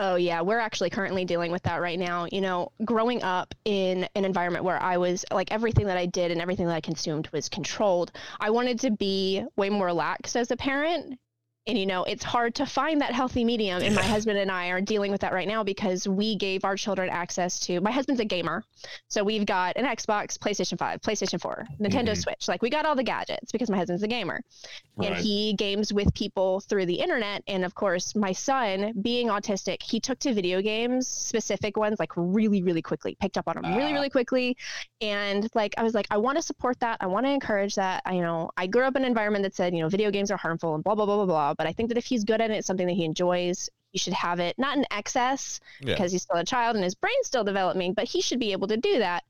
[0.00, 2.28] Oh yeah, we're actually currently dealing with that right now.
[2.30, 6.30] You know, growing up in an environment where I was like everything that I did
[6.30, 8.12] and everything that I consumed was controlled.
[8.38, 11.18] I wanted to be way more lax as a parent.
[11.68, 14.68] And you know, it's hard to find that healthy medium and my husband and I
[14.68, 18.22] are dealing with that right now because we gave our children access to my husband's
[18.22, 18.64] a gamer.
[19.08, 22.22] So we've got an Xbox, PlayStation 5, PlayStation 4, Nintendo Mhm.
[22.22, 22.48] Switch.
[22.48, 24.40] Like we got all the gadgets because my husband's a gamer
[24.96, 29.80] and he games with people through the internet and of course my son being autistic
[29.82, 33.76] he took to video games specific ones like really really quickly picked up on them
[33.76, 33.94] really Ah.
[33.94, 34.56] really quickly
[35.00, 38.02] and like i was like i want to support that i want to encourage that
[38.06, 40.30] I, you know i grew up in an environment that said you know video games
[40.32, 42.40] are harmful and blah blah blah blah blah but i think that if he's good
[42.40, 45.94] at it it's something that he enjoys he should have it not in excess Yeah.
[45.94, 48.68] because he's still a child and his brain's still developing, but he should be able
[48.68, 49.24] to do that.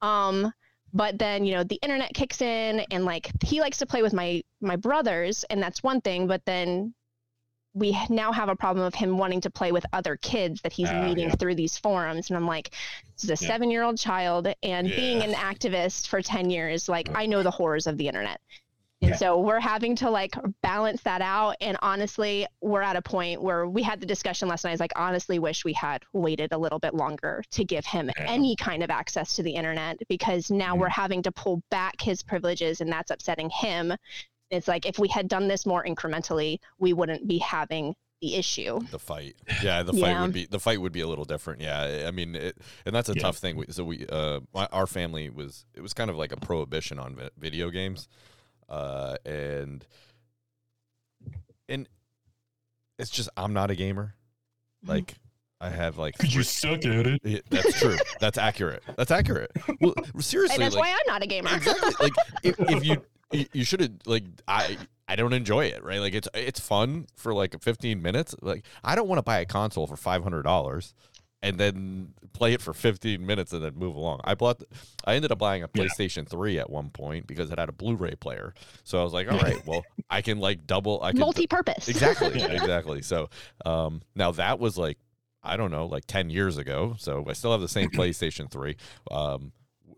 [0.00, 0.52] Um,
[0.92, 4.12] but then you know the internet kicks in, and like he likes to play with
[4.12, 6.26] my my brothers, and that's one thing.
[6.26, 6.94] But then
[7.74, 10.88] we now have a problem of him wanting to play with other kids that he's
[10.90, 11.34] Ah, meeting yeah.
[11.36, 12.70] through these forums, and I'm like,
[13.14, 13.48] this is a Yeah.
[13.50, 17.52] seven year old child, and being an activist for ten years, like I know the
[17.52, 18.40] horrors of the internet.
[19.02, 19.16] And Yeah.
[19.16, 21.56] so we're having to like balance that out.
[21.60, 24.70] And honestly, we're at a point where we had the discussion last night.
[24.70, 28.10] I was like, honestly, wish we had waited a little bit longer to give him
[28.16, 28.24] Yeah.
[28.28, 30.78] any kind of access to the internet because now Mhm.
[30.78, 33.92] we're having to pull back his privileges and that's upsetting him.
[34.50, 38.78] It's like if we had done this more incrementally, we wouldn't be having the issue.
[38.92, 39.34] the fight.
[39.64, 40.22] Yeah, the fight Yeah.
[40.22, 41.60] would be the fight would be a little different.
[41.60, 43.22] Yeah, I mean, it, and that's a Yeah.
[43.22, 43.64] tough thing.
[43.72, 47.68] So we, uh, our family was it was kind of like a prohibition on video
[47.70, 48.06] games,
[48.72, 49.86] uh, and
[51.68, 51.88] and
[52.98, 54.14] it's just I'm not a gamer.
[54.84, 55.14] Like
[55.60, 57.20] I have like Because you three- suck at it.
[57.24, 57.96] Yeah, that's true.
[58.20, 58.82] That's accurate.
[58.96, 59.52] That's accurate.
[59.80, 61.54] Well, seriously, And that's like, why I'm not a gamer.
[61.54, 61.92] exactly.
[62.00, 64.76] Like if, if you you, you should have like I
[65.08, 66.00] I don't enjoy it, right?
[66.00, 68.34] Like it's it's fun for like 15 minutes.
[68.42, 70.94] Like I don't want to buy a console for five hundred dollars
[71.42, 74.20] and then play it for 15 minutes and then move along.
[74.24, 74.62] I bought
[75.04, 75.84] I ended up buying a Yeah.
[75.84, 78.54] PlayStation 3 at one point because it had a Blu-ray player.
[78.84, 81.88] So I was like, all right, well, I can like double I can Multi-purpose.
[81.88, 82.46] Exactly, Yeah.
[82.52, 83.02] exactly.
[83.02, 83.28] So
[83.64, 84.98] um now that was like
[85.44, 86.94] I don't know, like 10 years ago.
[86.98, 88.76] So I still have the same PlayStation 3.
[89.10, 89.52] Um,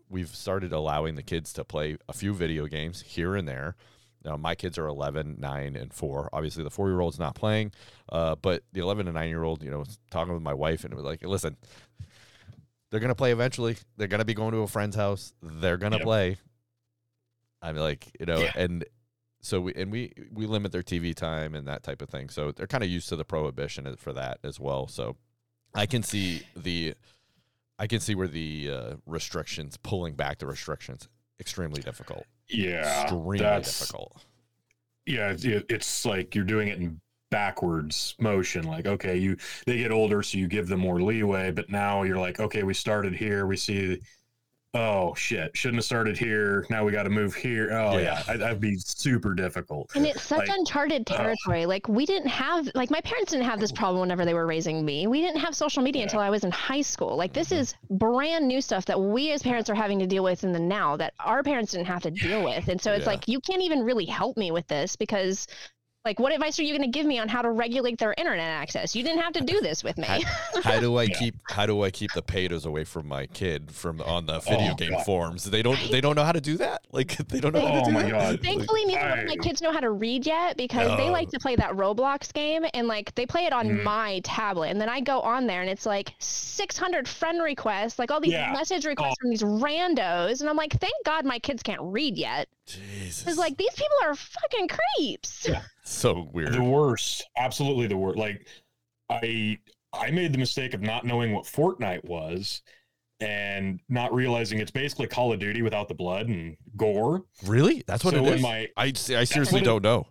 [0.09, 3.75] we've started allowing the kids to play a few video games here and there.
[4.25, 6.29] Now, my kids are 11, 9, and 4.
[6.33, 7.71] Obviously, the four year old's not playing,
[8.11, 10.83] uh, but the 11 and 9 year old, you know, was talking with my wife
[10.83, 11.55] and it was like, listen,
[12.89, 13.77] they're going to play eventually.
[13.97, 15.33] They're going to be going to a friend's house.
[15.41, 16.05] They're going to Yep.
[16.05, 16.37] play.
[17.61, 18.51] I'm like, you know, Yeah.
[18.55, 18.85] and
[19.41, 22.29] so we and we we limit their TV time and that type of thing.
[22.29, 24.87] So they're kind of used to the prohibition for that as well.
[24.87, 25.17] So
[25.73, 26.95] I can see the
[27.77, 31.09] I can see where the uh, restrictions pulling back the restrictions
[31.39, 32.25] extremely difficult.
[32.49, 34.25] Yeah, extremely that's difficult.
[35.05, 35.35] yeah.
[35.37, 36.99] It, it's like you're doing it in
[37.31, 38.65] backwards motion.
[38.65, 42.19] Like, okay, you they get older, so you give them more leeway, but now you're
[42.19, 43.99] like, okay, we started here, we see.
[44.77, 45.55] Oh shit!
[45.55, 46.65] Shouldn't have started here.
[46.69, 47.71] Now we got to move here.
[47.71, 48.21] Oh Yeah.
[48.27, 49.89] yeah, I, that'd be super difficult.
[49.95, 51.17] And it's such Like, uncharted ugh.
[51.17, 51.65] territory.
[51.65, 54.83] Like we didn't have like my parents didn't have this problem whenever they were raising
[54.83, 55.07] me.
[55.07, 56.07] We didn't have social media Yeah.
[56.07, 57.15] until I was in high school.
[57.15, 57.59] Like this Mhm.
[57.59, 60.59] is brand new stuff that we as parents are having to deal with in the
[60.59, 62.67] now that our parents didn't have to deal with.
[62.67, 63.11] And so it's Yeah.
[63.11, 65.47] like you can't even really help me with this because
[66.05, 68.47] like what advice are you going to give me on how to regulate their internet
[68.47, 68.95] access?
[68.95, 70.05] You didn't have to do this with me.
[70.05, 71.17] How, how do I Yeah.
[71.17, 74.71] keep how do I keep the pedos away from my kid from on the video
[74.73, 75.05] Oh, game God.
[75.05, 75.43] forums?
[75.45, 76.83] They don't they don't know how to do that.
[76.91, 78.11] Like they don't know how to Oh do my that.
[78.11, 78.41] God.
[78.43, 81.31] Thankfully, neither one of my kids know how to read yet because they like Oh.
[81.31, 83.83] to play that Roblox game and like they play it on Mhm.
[83.83, 84.69] my tablet.
[84.69, 88.33] And then I go on there and it's like 600 friend requests, like all these
[88.33, 88.53] Yeah.
[88.53, 89.21] message requests Oh.
[89.21, 90.41] from these randos.
[90.41, 92.47] And I'm like, thank God my kids can't read yet.
[92.67, 95.47] Jesus, Because like these people are fucking creeps.
[95.49, 95.61] Yeah.
[95.85, 96.53] So weird.
[96.53, 98.17] The worst, absolutely the worst.
[98.17, 98.47] Like
[99.09, 99.59] I
[99.93, 102.61] I made the mistake of not knowing what Fortnite was
[103.19, 107.23] and not realizing it's basically Call of Duty without the blood and gore.
[107.45, 107.83] Really?
[107.87, 108.41] That's what so it is.
[108.41, 110.07] my I, I seriously don't know.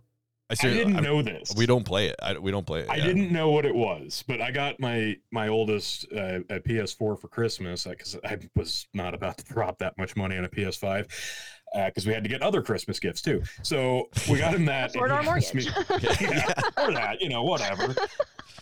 [0.51, 1.55] I, I didn't I- know this.
[1.57, 2.17] We don't play it.
[2.23, 2.91] I, we don't play it.
[2.91, 3.07] I yeah.
[3.07, 7.29] didn't know what it was, but I got my my oldest uh, a PS4 for
[7.29, 11.07] Christmas because I was not about to drop that much money on a PS5
[11.75, 13.43] because we had to get other Christmas gifts too.
[13.63, 14.91] So we got him that.
[14.95, 15.65] Afford our asked me-
[16.01, 17.95] yeah, or that, you know, whatever.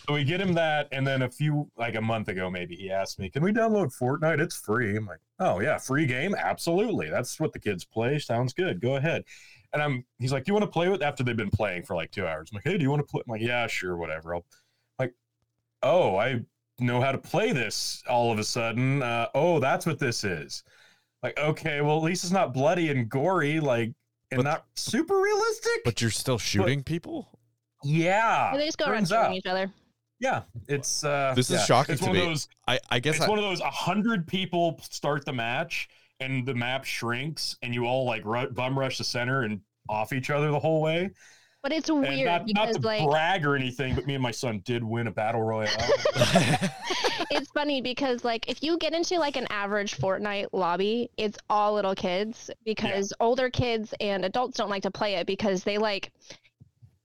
[0.07, 2.91] So we get him that, and then a few like a month ago, maybe he
[2.91, 4.41] asked me, "Can we download Fortnite?
[4.41, 7.09] It's free." I'm like, "Oh yeah, free game, absolutely.
[7.09, 8.19] That's what the kids play.
[8.19, 8.81] Sounds good.
[8.81, 9.23] Go ahead."
[9.73, 11.95] And I'm, he's like, "Do you want to play with?" After they've been playing for
[11.95, 13.97] like two hours, I'm like, "Hey, do you want to play?" I'm like, "Yeah, sure,
[13.97, 14.45] whatever." I'll
[14.99, 15.15] like,
[15.85, 16.41] "Oh, I
[16.81, 20.65] know how to play this." All of a sudden, uh, oh, that's what this is.
[21.23, 23.93] Like, okay, well, at least it's not bloody and gory, like,
[24.31, 25.85] and But- not super realistic.
[25.85, 27.39] But you're still shooting people.
[27.85, 29.71] yeah, they just go around turns killing each other.
[30.21, 31.65] Yeah, it's uh This is yeah.
[31.65, 32.23] shocking It's to one me.
[32.23, 35.33] of those I, I guess it's I, one of those a hundred people start the
[35.33, 35.89] match
[36.21, 40.13] and the map shrinks and you all like ru- bum rush the center and off
[40.13, 41.11] each other the whole way.
[41.63, 44.23] But it's And weird not, not because to like brag or anything, but me and
[44.23, 45.69] my son did win a battle royale.
[47.31, 51.75] it's funny because like if you get into like an average Fortnite lobby, it's all
[51.75, 56.11] little kids because older kids and adults don't like to play it because they like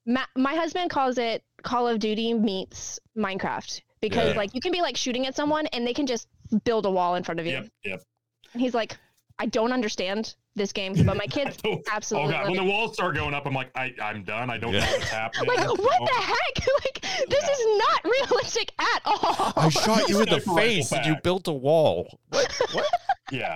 [0.08, 4.38] ma- my husband calls it Call of Duty meets Minecraft because Yeah.
[4.38, 6.28] like you can be like shooting at someone and they can just
[6.64, 7.54] build a wall in front of you.
[7.54, 8.04] yep, yep.
[8.54, 8.98] And he's like,
[9.40, 11.92] I don't understand this game, but my kids oh, absolutely.
[11.92, 12.58] Oh absolutely god, when it.
[12.58, 14.50] the walls start going up, I'm like, I, I'm done.
[14.50, 14.80] I don't Yeah.
[14.86, 15.48] know what's happening.
[15.56, 16.68] like what the heck?
[16.86, 17.52] like this Yeah.
[17.52, 19.54] is not realistic at all.
[19.56, 21.24] I shot you in the face and you back.
[21.24, 22.20] built a wall.
[22.30, 22.52] What?
[22.72, 22.88] What?
[23.32, 23.56] Yeah,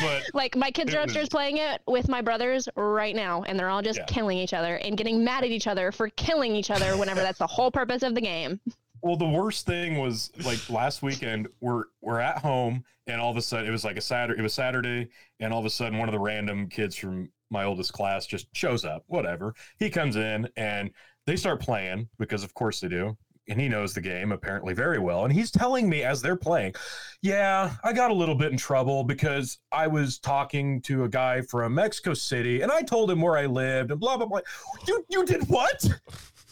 [0.00, 3.42] but Like my kids It are was- upstairs playing it with my brothers right now,
[3.44, 4.06] and they're all just Yeah.
[4.06, 7.38] killing each other and getting mad at each other for killing each other whenever that's
[7.38, 8.58] the whole purpose of the game.
[9.02, 11.48] Well, the worst thing was like last weekend.
[11.60, 14.38] We're we're at home, and all of a sudden it was like a Saturday.
[14.38, 15.08] It was Saturday,
[15.40, 18.46] and all of a sudden one of the random kids from my oldest class just
[18.54, 19.02] shows up.
[19.08, 19.54] Whatever.
[19.78, 20.90] He comes in, and
[21.26, 23.16] they start playing because of course they do.
[23.48, 25.24] And he knows the game apparently very well.
[25.24, 26.74] And he's telling me as they're playing,
[27.22, 31.40] yeah, I got a little bit in trouble because I was talking to a guy
[31.40, 34.40] from Mexico City, and I told him where I lived, and blah blah blah.
[34.86, 35.84] You you did what?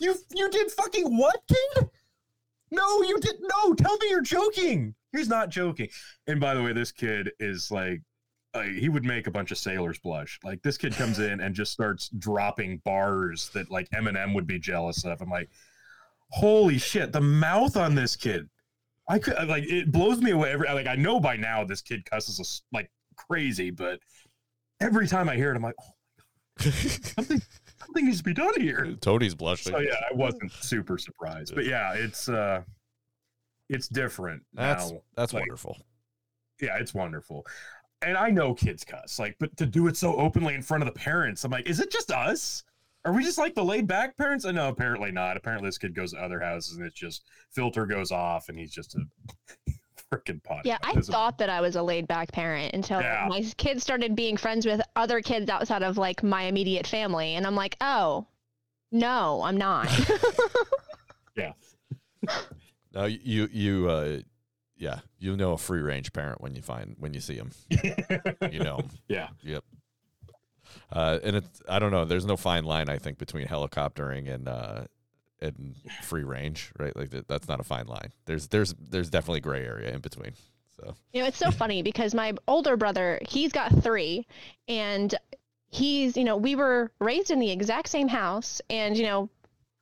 [0.01, 1.91] You you did fucking what, kid?
[2.71, 3.75] No, you did no.
[3.75, 4.95] Tell me you're joking.
[5.13, 5.89] He's not joking.
[6.27, 8.01] And by the way, this kid is like,
[8.55, 10.39] uh, he would make a bunch of sailors blush.
[10.43, 14.59] Like this kid comes in and just starts dropping bars that like Eminem would be
[14.59, 15.21] jealous of.
[15.21, 15.51] I'm like,
[16.31, 18.49] holy shit, the mouth on this kid.
[19.09, 20.53] I could like it blows me away.
[20.53, 23.99] Every like I know by now this kid cusses us like crazy, but
[24.81, 25.93] every time I hear it, I'm like, oh,
[26.71, 27.43] something
[27.91, 28.97] something needs to be done here.
[29.01, 29.73] Tony's blushing.
[29.73, 32.63] So yeah, I wasn't super surprised, but yeah, it's uh,
[33.69, 35.03] it's different That's now.
[35.17, 35.77] that's like- wonderful.
[36.61, 37.47] Yeah, it's wonderful,
[38.03, 40.93] and I know kids cuss, like, but to do it so openly in front of
[40.93, 42.65] the parents, I'm like, is it just us?
[43.07, 44.45] Are we just like the laid back parents?
[44.45, 45.39] I know, apparently not.
[45.39, 48.71] Apparently, this kid goes to other houses and it's just filter goes off, and he's
[48.73, 49.01] just a
[50.13, 50.63] freaking pot.
[50.65, 53.27] Yeah, I thought that I was a laid back parent until Yeah.
[53.29, 57.35] my kids started being friends with other kids outside of like my immediate family.
[57.37, 58.27] And I'm like, oh,
[58.93, 59.89] no, I'm not.
[61.37, 61.53] Yeah.
[62.93, 64.19] no, you you uh,
[64.77, 67.53] yeah, you know a free range parent when you find when you see him.
[68.51, 68.91] You know 'em.
[69.09, 69.29] yeah.
[69.43, 69.65] Yep.
[70.93, 72.05] Uh, and it's I don't know.
[72.05, 74.85] There's no fine line I think between helicoptering and uh,
[75.41, 76.95] and free range, right?
[76.95, 78.13] Like that, that's not a fine line.
[78.27, 80.33] There's there's there's definitely gray area in between.
[80.77, 84.27] So You know, it's so funny because my older brother, he's got three,
[84.69, 85.15] and
[85.71, 88.61] he's, you know, we were raised in the exact same house.
[88.69, 89.31] And, you know,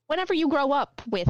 [0.07, 1.29] whenever you grow up with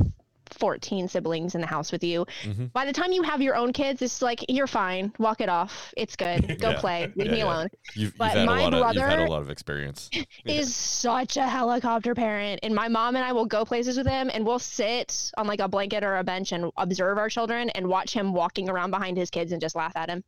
[0.55, 2.73] 14 siblings in the house with you, Mhm.
[2.73, 5.93] by the time you have your own kids, it's like, you're fine, walk it off.
[5.97, 6.59] It's good.
[6.61, 6.81] Go Yeah.
[6.81, 7.45] play, leave Yeah, me yeah.
[7.45, 7.69] alone.
[7.95, 10.11] you've, But you've had my lot of you've had a brother lot of experience.
[10.45, 10.55] Yeah.
[10.61, 12.61] Is such a helicopter parent.
[12.63, 15.61] And my mom and I will go places with him and we'll sit on like
[15.61, 19.17] a blanket or a bench and observe our children and watch him walking around behind
[19.17, 20.23] his kids and just laugh at him.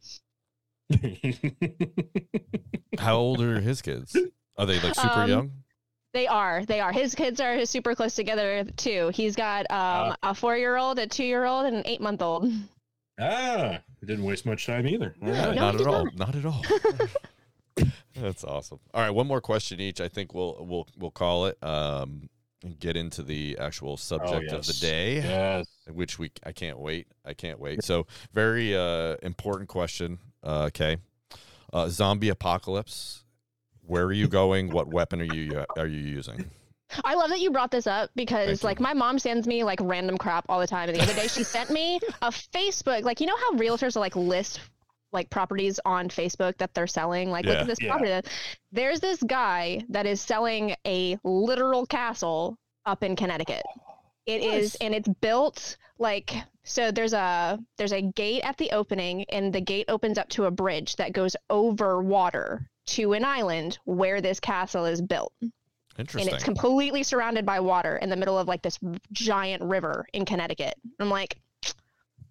[2.98, 4.16] How old are his kids?
[4.56, 5.52] Are they like super Um, young?
[6.12, 6.64] They are.
[6.64, 6.92] They are.
[6.92, 9.10] His kids are super close together too.
[9.14, 12.50] He's got um, a four-year-old, a two-year-old, and an eight-month-old.
[13.20, 15.14] ah, it didn't waste much time either.
[15.22, 15.54] All Yeah, right.
[15.54, 16.08] No, not he at all.
[16.16, 16.64] Not at all.
[18.16, 18.80] That's awesome.
[18.92, 20.00] All right, one more question each.
[20.00, 21.62] I think we'll we'll we'll call it.
[21.62, 22.28] Um,
[22.62, 25.14] and get into the actual subject of the Oh, day.
[25.14, 25.66] Yes.
[25.90, 27.06] which we I can't wait.
[27.24, 27.82] I can't wait.
[27.84, 30.18] So very uh important question.
[30.44, 30.96] Uh, okay,
[31.72, 33.24] uh, zombie apocalypse.
[33.90, 34.70] Where are you going?
[34.70, 36.48] What weapon are you uh, are you using?
[37.04, 39.80] I love that you brought this up because Thank like my mom sends me like
[39.82, 40.88] random crap all the time.
[40.88, 44.00] And the other day she sent me a Facebook, like you know how realtors are
[44.00, 44.60] like list
[45.12, 47.32] like properties on Facebook that they're selling.
[47.32, 47.88] Like look at this Yeah.
[47.90, 48.10] property.
[48.10, 48.28] that-
[48.70, 53.64] There's this guy that is selling a literal castle up in Connecticut.
[54.26, 54.76] It is, Nice.
[54.76, 56.92] and it's built like so.
[56.92, 60.50] There's a there's a gate at the opening, and the gate opens up to a
[60.52, 66.44] bridge that goes over water to an island where this castle is built and it's
[66.44, 68.78] completely surrounded by water in the middle of like this
[69.12, 70.74] giant river in Connecticut.
[70.98, 71.36] I'm like,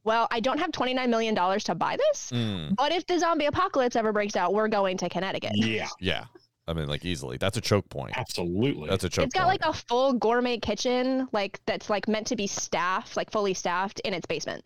[0.04, 3.46] well, I don't have 29 million dollars to buy this, Mm, but if the zombie
[3.46, 5.52] apocalypse ever breaks out, we're going to Connecticut.
[5.56, 6.24] Yeah, yeah,
[6.68, 7.38] I mean like easily.
[7.38, 8.18] That's a choke point.
[8.18, 8.90] absolutely.
[8.90, 9.62] That's a choke It's got point.
[9.62, 14.00] like a full gourmet kitchen, like that's like meant to be staffed, like fully staffed
[14.02, 14.66] in its basement.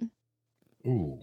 [0.88, 1.20] Ooh.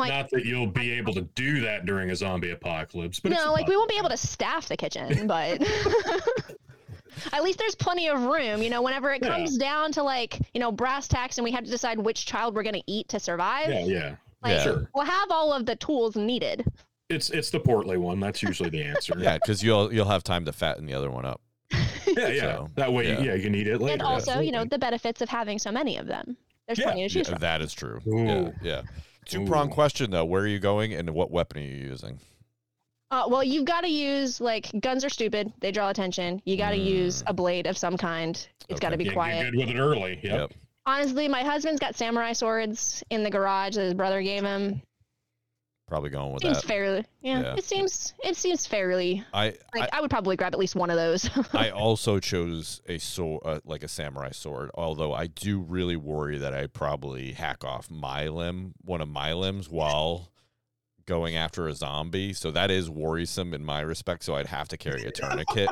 [0.00, 3.32] I'm like, Not that you'll be able to do that during a zombie apocalypse, but
[3.32, 5.60] no, a like we won't be able to staff the kitchen, but
[7.32, 8.62] at least there's plenty of room.
[8.62, 9.30] You know, whenever it Yeah.
[9.36, 12.54] comes down to like, you know, brass tacks and we have to decide which child
[12.54, 14.16] we're going to eat to survive, Yeah, yeah.
[14.42, 14.62] like, Yeah.
[14.62, 14.88] Sure.
[14.94, 16.64] we'll have all of the tools needed.
[17.08, 18.20] It's it's the portly one.
[18.20, 19.14] That's usually the answer.
[19.18, 21.40] yeah, because you'll you'll have time to fatten the other one up.
[21.72, 22.40] yeah, yeah.
[22.40, 23.20] So, that way, yeah.
[23.20, 23.34] yeah.
[23.34, 23.94] you can eat it later.
[23.94, 26.36] and also, you know, the benefits of having so many of them.
[26.66, 26.84] There's Yeah.
[26.84, 27.40] plenty to choose Yeah, from.
[27.40, 28.00] that is true.
[28.06, 28.24] Ooh.
[28.26, 28.82] Yeah, yeah.
[29.28, 30.24] Two prong question though.
[30.24, 32.18] Where are you going and what weapon are you using?
[33.10, 35.52] Uh, well, you've got to use like guns are stupid.
[35.60, 36.42] They draw attention.
[36.44, 38.46] You got to use a blade of some kind.
[38.68, 39.44] It's got to be Get- quiet.
[39.44, 40.20] Get good with it early.
[40.22, 40.52] Yep.
[40.84, 44.80] Honestly, my husband's got samurai swords in the garage that his brother gave him.
[45.88, 46.66] Probably going with Seems that.
[46.66, 47.54] fairly, yeah, Yeah.
[47.56, 50.96] It seems it seems fairly I, like I, would probably grab at least one of
[50.96, 51.30] those.
[51.54, 54.70] I also chose a sword, uh, like a samurai sword.
[54.74, 59.32] Although I do really worry that I probably hack off my limb, one of my
[59.32, 60.30] limbs, while
[61.08, 62.32] going after a zombie.
[62.32, 64.22] So that is worrisome in my respect.
[64.22, 65.70] So I'd have to carry a tourniquet,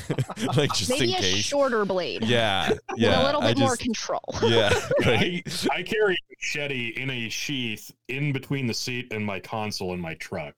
[0.56, 1.36] like just Maybe in a case.
[1.44, 2.24] shorter blade.
[2.24, 3.22] yeah, with yeah.
[3.22, 4.20] a little I bit more control.
[4.42, 5.66] Yeah, Yeah, right?
[5.70, 9.94] I, I carry a machete in a sheath in between the seat and my console
[9.94, 10.54] in my truck.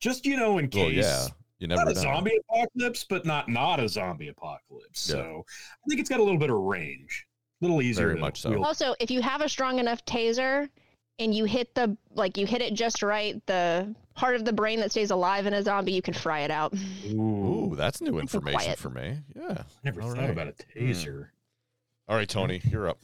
[0.00, 0.96] Just, you know, in Well, case.
[1.04, 1.26] yeah.
[1.58, 5.08] You never Not a zombie apocalypse, but not not a zombie apocalypse.
[5.08, 5.14] Yeah.
[5.14, 7.24] So I think it's got a little bit of range.
[7.60, 8.06] A little easier.
[8.06, 8.50] Very to much so.
[8.50, 8.64] wield.
[8.66, 10.68] Also, if you have a strong enough taser
[11.18, 14.80] and you hit the like you hit it just right, the part of the brain
[14.80, 16.74] that stays alive in a zombie, you can fry it out.
[17.10, 18.78] Ooh, Ooh, that's new information quiet.
[18.78, 19.18] for me.
[19.34, 19.62] Yeah.
[19.84, 20.30] never all thought right.
[20.30, 21.28] about a taser.
[22.08, 22.98] All right, Tony, you're up.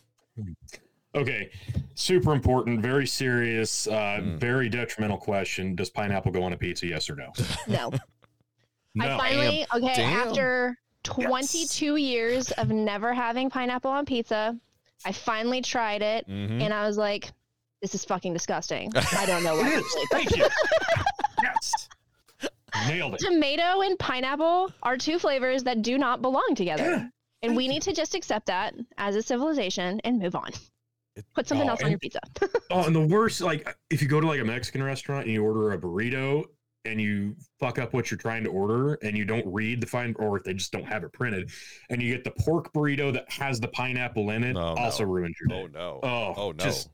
[1.15, 1.51] Okay,
[1.95, 4.39] super important, very serious, uh, Mm.
[4.39, 5.75] very detrimental question.
[5.75, 6.87] Does pineapple go on a pizza?
[6.87, 7.33] Yes or no?
[7.67, 7.91] No.
[8.95, 9.05] No.
[9.15, 10.29] I finally okay Damn.
[10.29, 14.57] after 22 years of never having pineapple on pizza,
[15.05, 16.61] I finally tried it Mhm.
[16.63, 17.31] and I was like,
[17.83, 18.91] this is fucking disgusting.
[19.17, 20.07] I don't know what It to is.
[20.11, 20.47] Thank you.
[21.43, 21.89] yes.
[22.87, 23.21] Nailed it.
[23.21, 26.85] Tomato and pineapple are two flavors that do not belong together.
[26.91, 27.11] Yeah, and
[27.51, 27.71] thank we you.
[27.71, 30.51] need to just accept that as a civilization and move on.
[31.35, 32.21] Put something Oh, else on and- your pizza.
[32.71, 35.43] Oh, and the worst, like if you go to like a Mexican restaurant and you
[35.43, 36.45] order a burrito
[36.85, 40.15] and you fuck up what you're trying to order and you don't read the fine
[40.19, 41.51] or if they just don't have it printed
[41.91, 44.81] and you get the pork burrito that has the pineapple in it, No, no.
[44.83, 45.79] also ruins your oh, day.
[45.79, 46.01] Oh no.
[46.03, 46.65] Oh, Oh no.
[46.65, 46.91] just-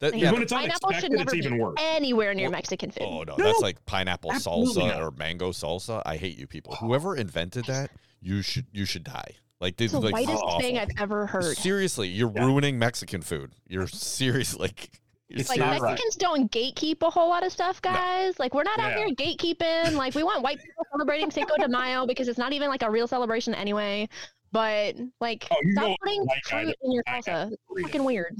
[0.00, 1.74] that, yeah, when it's pineapple should never it's be even worse.
[1.78, 3.02] anywhere near Well, Mexican food.
[3.04, 5.02] Oh no, No, that's like pineapple salsa not.
[5.02, 6.02] or mango salsa.
[6.06, 6.74] I hate you people.
[6.80, 6.86] Oh.
[6.86, 7.90] Whoever invented that,
[8.20, 9.34] you should you should die.
[9.60, 10.60] Like this it's the like whitest awful.
[10.60, 11.56] thing I've ever heard.
[11.56, 12.44] seriously, you're Yeah.
[12.46, 13.52] ruining Mexican food.
[13.66, 14.90] You're serious like
[15.28, 15.90] It's Like not right.
[15.90, 18.38] Mexicans don't gatekeep a whole lot of stuff, guys.
[18.38, 19.06] Like we're not out Yeah.
[19.06, 19.92] here gatekeeping.
[19.94, 22.90] Like we want white people celebrating Cinco de Mayo because it's not even like a
[22.90, 24.08] real celebration anyway.
[24.52, 27.52] But like, Oh, you stop putting fruit in your I have salsa.
[27.52, 28.34] It's fucking weird.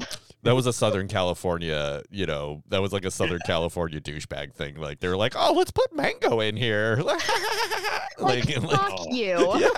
[0.49, 4.77] That was a Southern California, you know, that was like a Southern California douchebag thing.
[4.77, 7.03] Like they were like, "Oh, let's put mango in here."
[8.21, 9.07] Like, like, fuck Oh.
[9.13, 9.37] you.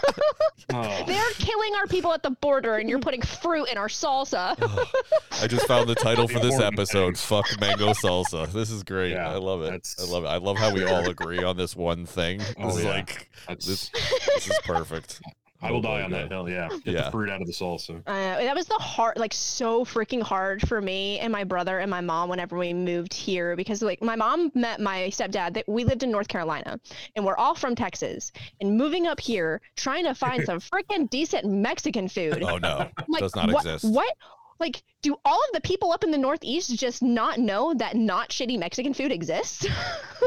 [0.73, 1.05] Oh.
[1.05, 4.55] They're killing our people at the border, and you're putting fruit in our salsa.
[4.63, 7.19] Oh, I just found the title for this episode.
[7.19, 8.47] Fuck mango salsa.
[8.53, 9.13] This is great.
[9.13, 9.71] Yeah, I love it.
[9.73, 10.29] that's- I love it.
[10.29, 12.41] I love how we all agree on this one thing.
[12.59, 12.91] Oh, this Oh, is yeah.
[12.91, 13.91] like That's- this.
[13.91, 15.21] This is perfect.
[15.63, 16.49] I will die on that hill.
[16.49, 17.05] Yeah, get Yeah.
[17.05, 18.03] the fruit out of the salsa.
[18.07, 21.91] Uh, that was the hard, like so freaking hard for me and my brother and
[21.91, 25.55] my mom whenever we moved here because like my mom met my stepdad.
[25.55, 26.81] That we lived in North Carolina
[27.17, 28.33] and we're all from Texas.
[28.61, 32.43] And moving up here, trying to find some freaking decent Mexican food.
[32.43, 33.93] Oh no, like, does not what, exist.
[33.93, 34.15] What?
[34.59, 38.29] Like, do all of the people up in the Northeast just not know that not
[38.29, 39.67] shitty Mexican food exists?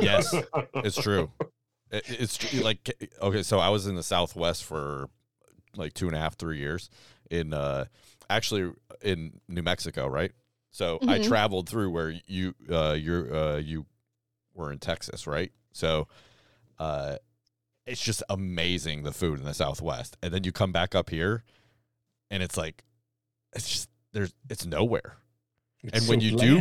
[0.02, 0.34] Yes,
[0.74, 1.30] it's true.
[1.92, 3.44] It, it's like okay.
[3.44, 5.08] So I was in the Southwest for
[5.76, 6.90] like two and a half, three years
[7.32, 7.86] in uh
[8.30, 8.72] actually
[9.02, 10.32] in New Mexico, right?
[10.72, 11.28] So I Mhm.
[11.28, 13.86] traveled through where you uh you're uh you
[14.54, 15.52] were in Texas, right?
[15.72, 16.08] So
[16.80, 17.18] uh
[17.86, 20.16] it's just amazing the food in the Southwest.
[20.24, 21.44] And then you come back up here
[22.32, 22.84] and it's like
[23.56, 25.18] it's just there's it's nowhere.
[25.92, 26.60] And when you do-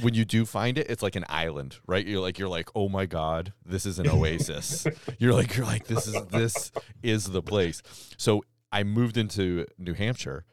[0.00, 2.04] When you do find it, it's like an island, right?
[2.04, 4.88] You're like you're like, "Oh my god, this is an oasis."
[5.20, 7.82] you're like you're like this is this is the place.
[8.16, 8.42] So
[8.74, 10.44] I moved into New Hampshire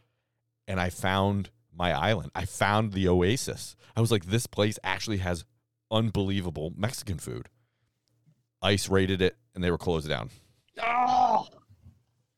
[0.68, 2.30] and I found my island.
[2.36, 3.76] I found the oasis.
[3.96, 5.44] I was like this place actually has
[5.90, 7.50] unbelievable Mexican food.
[8.62, 10.30] Ice rated it and they were closed down.
[10.80, 11.48] Oh,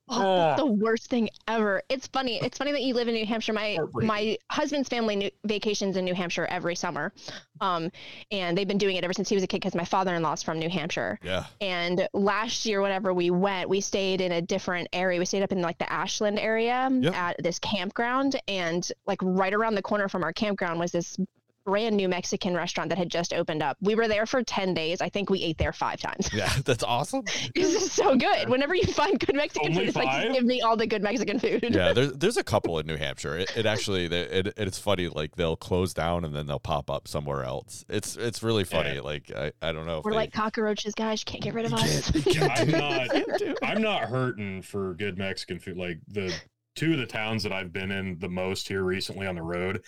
[0.10, 1.82] oh, that's the worst thing ever.
[1.90, 2.40] It's funny.
[2.42, 3.54] It's funny that you live in New Hampshire.
[3.54, 7.14] My my husband's family new, vacations in New Hampshire every summer,
[7.62, 7.92] um,
[8.32, 10.60] and they've been doing it ever since he was a kid because my father-in-law's from
[10.60, 11.20] New Hampshire.
[11.24, 11.46] Yeah.
[11.62, 15.20] And last year, whenever we went, we stayed in a different area.
[15.20, 17.16] We stayed up in like the Ashland area Yep.
[17.16, 21.18] at this campground, and like right around the corner from our campground was this
[21.66, 23.78] brand new Mexican restaurant that had just opened up.
[23.82, 25.02] We were there for ten days.
[25.02, 26.30] I think we ate there five times.
[26.34, 27.24] Yeah, that's awesome.
[27.56, 28.50] This is so good.
[28.50, 30.24] Whenever you find good Mexican Only food, it's like five?
[30.24, 31.64] just give me all the good Mexican food.
[31.70, 33.38] yeah, there's there's a couple in New Hampshire.
[33.38, 36.90] It, it actually they- it, it's funny like they'll close down and then they'll pop
[36.90, 37.86] up somewhere else.
[37.90, 38.96] It's it's really funny.
[38.96, 39.02] Yeah.
[39.02, 41.22] Like I, I don't know if We're they, like cockroaches, guys.
[41.22, 42.12] You can't get rid of us.
[42.12, 43.64] can't- you can't I'm not.
[43.64, 45.78] I'm not hurting for good Mexican food.
[45.78, 46.34] Like the
[46.76, 49.84] two of the towns that I've been in the most here recently on the road,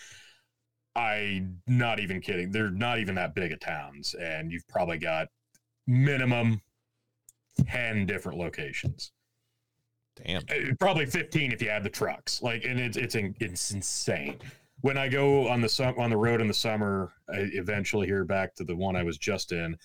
[0.95, 2.51] I not even kidding.
[2.51, 5.27] They're not even that big of towns, and you've probably got
[5.87, 6.61] minimum
[7.67, 9.11] ten different locations.
[10.23, 10.43] Damn.
[10.49, 12.41] Uh, Probably fifteen if you add the trucks.
[12.41, 14.37] Like, and it's it's in- it's insane.
[14.81, 18.55] When I go on the on the road in the summer, I eventually here back
[18.55, 19.77] to the one I was just in,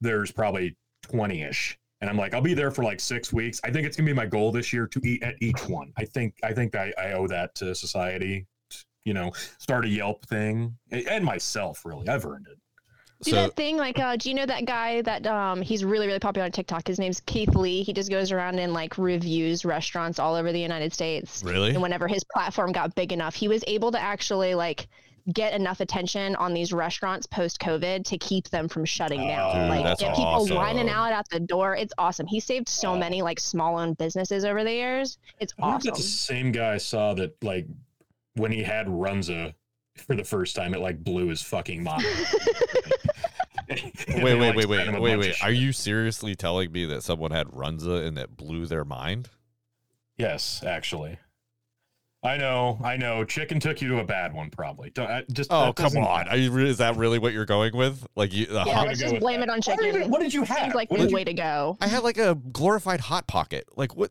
[0.00, 3.60] there's probably twenty ish, and I'm like, I'll be there for like six weeks.
[3.64, 5.92] I think it's gonna be my goal this year to eat at each one.
[5.96, 8.46] I think I think I, I owe that to society.
[9.04, 11.84] You know, start a Yelp thing, and myself.
[11.84, 12.58] Really, I've earned it.
[13.22, 16.06] Do So that thing like uh do you know that guy that um he's really
[16.06, 16.86] really popular on TikTok?
[16.88, 17.82] His name's Keith Lee.
[17.82, 21.42] He just goes around and like reviews restaurants all over the United States.
[21.44, 24.88] really, And whenever his platform got big enough, he was able to actually like
[25.34, 29.54] get enough attention on these restaurants post COVID to keep them from shutting down.
[29.54, 30.56] Dude, like that's get people awesome.
[30.56, 31.76] lining out at the door.
[31.76, 32.26] It's awesome.
[32.26, 32.98] He saved so Oh.
[32.98, 35.18] many like small owned businesses over the years.
[35.40, 35.88] It's I awesome.
[35.90, 37.66] that's the same guy I saw that like
[38.40, 39.54] when he had Runza
[39.96, 42.04] for the first time, it like blew his fucking mind.
[43.68, 45.44] wait, wait, wait, wait, wait, wait.
[45.44, 49.28] Are you seriously telling me that someone had Runza and that blew their mind?
[50.16, 51.18] Yes, actually.
[52.22, 53.24] I know, I know.
[53.24, 54.90] Chicken took you to a bad one, probably.
[54.90, 56.28] Don't, I, just Oh come on!
[56.28, 58.06] Are you, is that really what you're going with?
[58.14, 58.44] Like you?
[58.44, 59.48] The yeah, hot, let's just blame that.
[59.48, 60.02] it on What did, chicken.
[60.02, 60.58] you, what did you have?
[60.58, 61.78] Seems like What the did you- way to go.
[61.80, 63.64] I had like a glorified hot pocket.
[63.74, 64.10] Like what?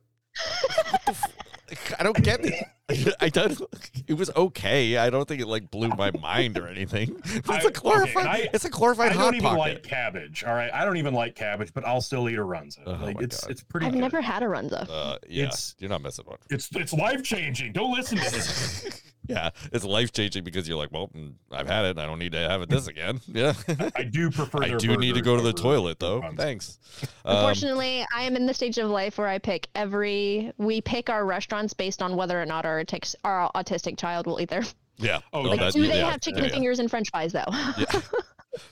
[0.90, 2.66] what the f- I don't get it.
[3.20, 3.60] I don't.
[4.08, 4.98] It was okay.
[4.98, 7.16] I don't think it like blew my mind or anything.
[7.24, 8.26] But it's I- a okay, glorified.
[8.26, 9.60] and I- it's a glorified I hot don't even pocket.
[9.60, 10.44] like cabbage.
[10.44, 12.80] All right, I don't even like cabbage, but I'll still eat a runza.
[12.86, 13.52] Oh like my it's God.
[13.52, 13.86] it's pretty.
[13.86, 14.00] I've good.
[14.00, 14.88] never had a runza.
[14.90, 16.38] uh, yeah, It's- you're not missing one.
[16.50, 17.74] It's it's life changing.
[17.74, 19.02] Don't listen to this.
[19.30, 21.98] yeah, it's life changing because you're like, well, mm, I've had it.
[21.98, 23.22] I don't need to have it this again.
[23.28, 23.54] Yeah,
[23.96, 24.60] I do prefer.
[24.60, 26.22] To I do need to go to the toilet though.
[26.22, 26.38] Runza.
[26.38, 26.80] Thanks.
[27.26, 30.52] Um, Unfortunately, I am in the stage of life where I pick every.
[30.58, 34.42] We pick our restaurants based on whether or not our autic- our autistic child will
[34.42, 34.64] eat there.
[34.98, 35.20] yeah.
[35.32, 37.46] Oh, no, like, that- Do they yeah, have chicken yeah, fingers and French fries though?
[37.78, 38.02] yeah.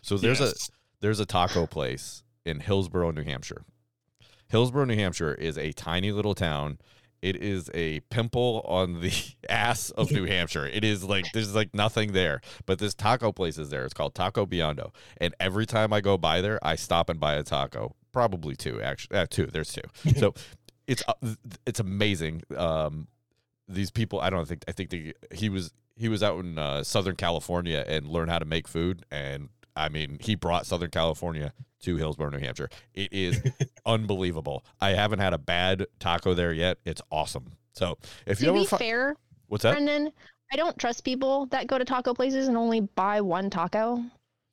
[0.02, 0.70] So there's Yes.
[0.70, 3.64] a there's a taco place in Hillsborough, New Hampshire.
[4.48, 6.80] Hillsborough, New Hampshire is a tiny little town
[7.22, 9.14] It is a pimple on the
[9.50, 10.66] ass of New Hampshire.
[10.66, 13.86] It is like there's like nothing there, but this taco place is there.
[13.86, 17.34] It's called Taco Biondo, and every time I go by there, I stop and buy
[17.34, 17.96] a taco.
[18.12, 19.18] Probably two, actually.
[19.18, 19.48] Uh, two.
[19.48, 19.82] There's two.
[20.18, 20.34] So
[20.88, 21.14] it's uh,
[21.66, 22.44] it's amazing.
[22.56, 23.08] Um,
[23.68, 26.84] these people, I don't think I think they, he was he was out in uh,
[26.84, 31.54] Southern California and learned how to make food, and I mean he brought Southern California
[31.82, 32.70] to Hillsborough, New Hampshire.
[32.94, 33.42] It is
[33.86, 34.66] unbelievable.
[34.82, 36.78] I haven't had a bad taco there yet.
[36.86, 37.54] It's awesome.
[37.74, 39.16] So if you To ever be fi- fair,
[39.48, 39.74] what's that?
[39.74, 40.12] Brendan,
[40.52, 44.04] I don't trust people that go to taco places and only buy one taco.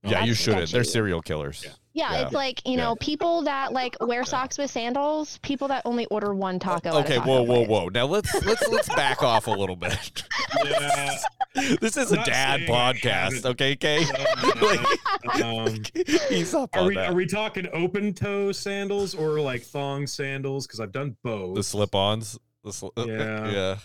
[0.03, 0.71] Yeah, you shouldn't.
[0.71, 1.63] They're serial killers.
[1.65, 1.73] Yeah.
[1.97, 2.23] Yeah, Yeah.
[2.23, 2.85] it's like you Yeah.
[2.85, 6.89] know people that like wear socks with sandals, people that only order one taco.
[6.89, 7.69] at a Okay, taco whoa, whoa, place.
[7.69, 7.89] whoa.
[7.89, 10.25] Now let's let's let's back off a little bit.
[10.65, 11.17] Yeah.
[11.81, 13.47] this is a dad saying I podcast, haven't.
[13.47, 14.05] okay, Kay?
[15.45, 15.83] um,
[16.55, 17.11] up are on we that.
[17.11, 20.67] are we talking open toe sandals or like thong sandals?
[20.67, 21.55] Because I've done both.
[21.55, 22.39] the slip-ons.
[22.65, 23.51] The sli- uh, Yeah.
[23.51, 23.77] yeah.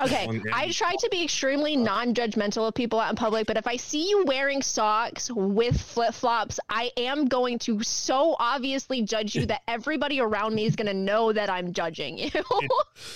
[0.00, 3.76] Okay, I try to be extremely non-judgmental of people out in public, but if I
[3.76, 9.62] see you wearing socks with flip-flops, I am going to so obviously judge you that
[9.66, 12.30] everybody around me is going to know that I'm judging you.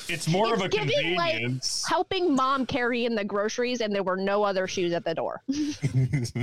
[0.08, 1.84] it's more of a giving, like, convenience.
[1.88, 5.42] Helping mom carry in the groceries, and there were no other shoes at the door.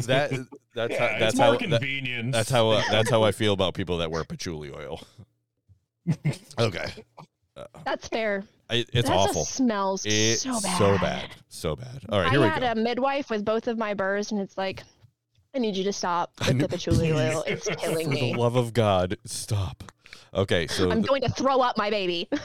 [0.10, 2.34] That that's yeah, how that's it's more how that, convenience.
[2.34, 5.02] that's how uh, that's how I feel about people that wear patchouli oil.
[6.60, 6.92] Okay.
[7.86, 8.44] That's fair.
[8.70, 9.46] I, it's that awful.
[9.46, 10.78] Smells It's so bad.
[10.78, 11.30] so bad.
[11.48, 12.02] So bad.
[12.10, 12.72] All right, here I we had go.
[12.72, 14.84] a midwife with both of my burrs, and it's like,
[15.56, 17.44] I need you to stop with kn- the patchouli oil.
[17.48, 18.32] It's killing For me.
[18.32, 19.84] For the love of God, stop.
[20.34, 22.30] Okay, so I'm th- going to throw up my baby.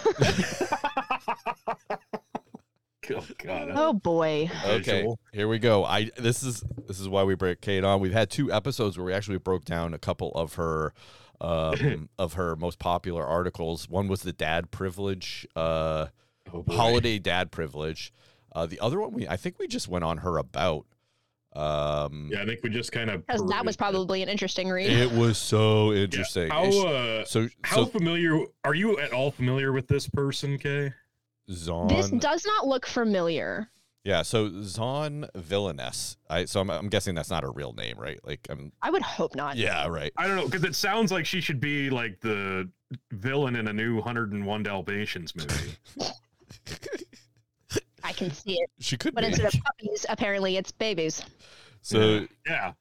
[3.11, 3.70] oh god.
[3.75, 4.51] oh boy.
[4.66, 5.18] okay, Visual.
[5.33, 5.85] here we go.
[5.85, 8.01] I this is this is why we break Kay on.
[8.01, 10.95] We've had two episodes where we actually broke down a couple of her
[11.41, 13.89] um of her most popular articles.
[13.89, 16.07] One was the dad privilege uh
[16.53, 18.12] Oh, holiday dad privilege.
[18.55, 20.87] Uh the other one we I think we just went on her about
[21.55, 23.26] um Yeah, I think we just kind of.
[23.26, 24.91] Because that was probably an interesting read.
[24.91, 26.51] it was so interesting.
[26.51, 30.93] How uh, so how so familiar are you at all familiar with this person, Kay?
[31.51, 33.70] Zon this does not look familiar.
[34.05, 36.18] Yeah, so Zon Villainess.
[36.28, 38.20] I so I'm, I'm guessing that's not her real name, right?
[38.22, 39.57] Like I'm I would hope not.
[39.57, 40.12] yeah, right.
[40.18, 42.68] I don't know because it sounds like she should be like the
[43.12, 45.74] villain in a new 101 Dalmatians movie.
[48.05, 48.70] I can see it.
[48.80, 49.28] She could But be.
[49.28, 51.24] instead of puppies, apparently it's babies.
[51.80, 52.72] So yeah,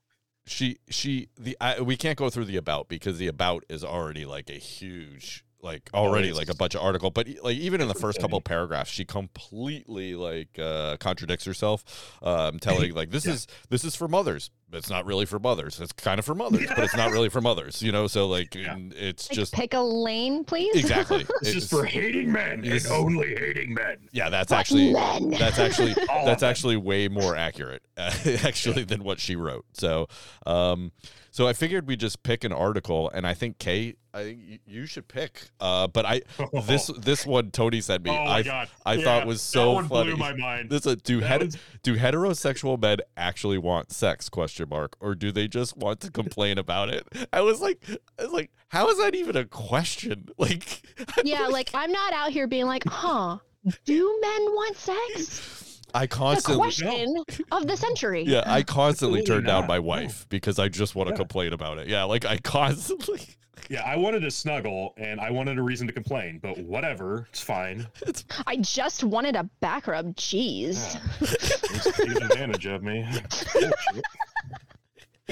[0.46, 4.26] she she the I, we can't go through the about because the about is already
[4.26, 7.94] like a huge like already like a bunch of article but like even in the
[7.96, 13.34] first couple paragraphs she completely like uh contradicts herself um telling like this Yeah.
[13.34, 16.66] is this is for mothers it's not really for mothers it's kind of for mothers
[16.70, 18.76] but it's not really for mothers you know so like Yeah.
[18.96, 20.70] it's Like, just pick a lane, please.
[20.76, 23.98] it's exactly just It's- for hating men and only hating men.
[24.12, 25.30] yeah that's But actually men.
[25.40, 28.12] that's actually All that's actually way more accurate uh,
[28.44, 30.08] actually than what she wrote so
[30.46, 30.92] um
[31.32, 34.86] so i figured we just pick an article and i think Kay i think you
[34.86, 36.22] should pick uh but i
[36.66, 39.48] this this one tony sent me oh my i god, I Yeah, thought was that
[39.60, 40.10] so one funny.
[40.12, 40.70] Blew my mind.
[40.70, 45.16] this a do That het- was- do heterosexual men actually want sex question mark or
[45.16, 47.84] do they just want to complain about it i was like
[48.20, 50.82] i was like how is that even a question like
[51.24, 53.38] yeah, like I'm not out here being like, huh,
[53.86, 55.80] do men want sex?
[55.94, 58.24] i The constantly question of the century.
[58.24, 59.68] Yeah, I constantly Absolutely turn down not.
[59.70, 59.82] my No.
[59.84, 61.18] wife because I just want to Yeah.
[61.18, 61.88] complain about it.
[61.88, 63.22] Yeah, like I constantly.
[63.70, 67.42] yeah, I wanted to snuggle and I wanted a reason to complain, but whatever, it's
[67.42, 67.88] fine.
[68.08, 70.16] It's, I just wanted a back rub.
[70.16, 70.96] Jeez.
[71.22, 71.74] Yeah.
[71.74, 73.08] He's taking advantage of me.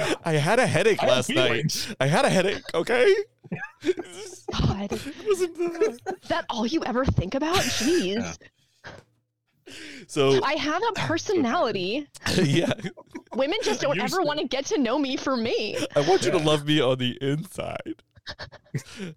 [0.03, 0.17] Bullshit.
[0.25, 1.95] I had a headache I last night.
[1.99, 2.63] I had a headache.
[2.73, 3.13] Okay.
[4.51, 5.01] God, It
[5.81, 5.99] is
[6.29, 7.55] that all you ever think about?
[7.57, 8.37] Jeez.
[10.07, 12.07] so I have a personality.
[12.41, 12.71] yeah,
[13.35, 14.27] Women just don't Used ever to.
[14.27, 15.77] want to get to know me for me.
[15.95, 18.01] I want you to love me on the inside.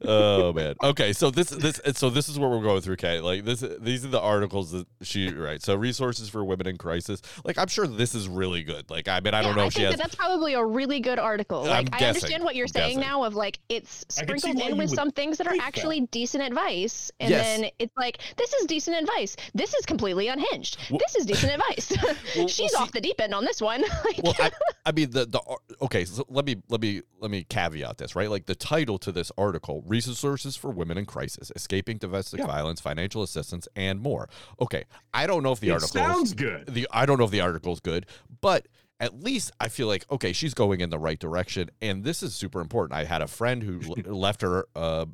[0.04, 0.74] Oh man.
[0.82, 3.20] Okay, so this this so this is what we're going through, Kay.
[3.20, 5.62] Like this these are the articles that she right.
[5.62, 7.22] So resources for women in crisis.
[7.44, 8.90] Like I'm sure this is really good.
[8.90, 10.64] Like I mean I don't know I if she think has that that's probably a
[10.64, 11.62] really good article.
[11.62, 12.06] I'm Like I guessing.
[12.08, 13.08] understand what you're saying guessing.
[13.08, 15.62] now of like it's I can see sprinkled in with some things that are think
[15.62, 15.68] that.
[15.68, 17.44] actually decent advice, and Yes.
[17.60, 19.36] then it's like this is decent advice.
[19.54, 20.78] This is completely unhinged.
[20.90, 21.92] Well- this is decent advice.
[22.36, 23.82] well, She's see- off the deep end on this one.
[24.04, 24.34] Like, well,
[24.83, 25.40] I, I mean the the
[25.82, 26.04] okay.
[26.04, 28.28] So let me let me let me caveat this right.
[28.28, 32.46] Like the title to this article: resources for women in crisis, escaping domestic Yeah.
[32.46, 34.28] violence, financial assistance, and more.
[34.60, 36.66] Okay, I don't know if the it article sounds good.
[36.66, 38.06] the I don't know if the article is good,
[38.40, 38.68] but
[39.00, 42.34] at least I feel like okay, she's going in the right direction, and this is
[42.34, 42.98] super important.
[42.98, 45.06] I had a friend who left her uh,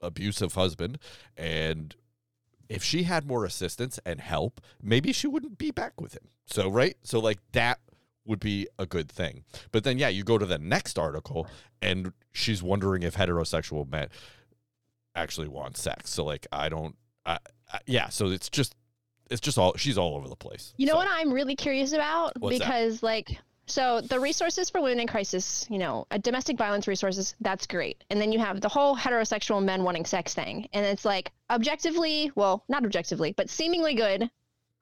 [0.00, 0.98] abusive husband
[1.36, 1.96] and
[2.68, 6.28] if she had more assistance and help, maybe she wouldn't be back with him.
[6.46, 6.96] So, right?
[7.04, 7.78] So, like, that
[8.26, 9.44] would be a good thing.
[9.72, 11.48] But then, yeah, you go to the next article
[11.80, 14.08] and she's wondering if heterosexual men
[15.14, 16.10] actually want sex.
[16.10, 17.38] So, like, I don't, I,
[17.72, 18.74] I, yeah, so it's just,
[19.30, 20.74] it's just all, she's all over the place.
[20.76, 22.38] You know So, what I'm really curious about?
[22.40, 22.66] What's that?
[22.66, 27.34] because like so the resources for women in crisis, you know, uh, domestic violence resources,
[27.40, 28.04] that's great.
[28.10, 30.68] And then you have the whole heterosexual men wanting sex thing.
[30.72, 34.30] And it's like objectively, well, not objectively, but seemingly good,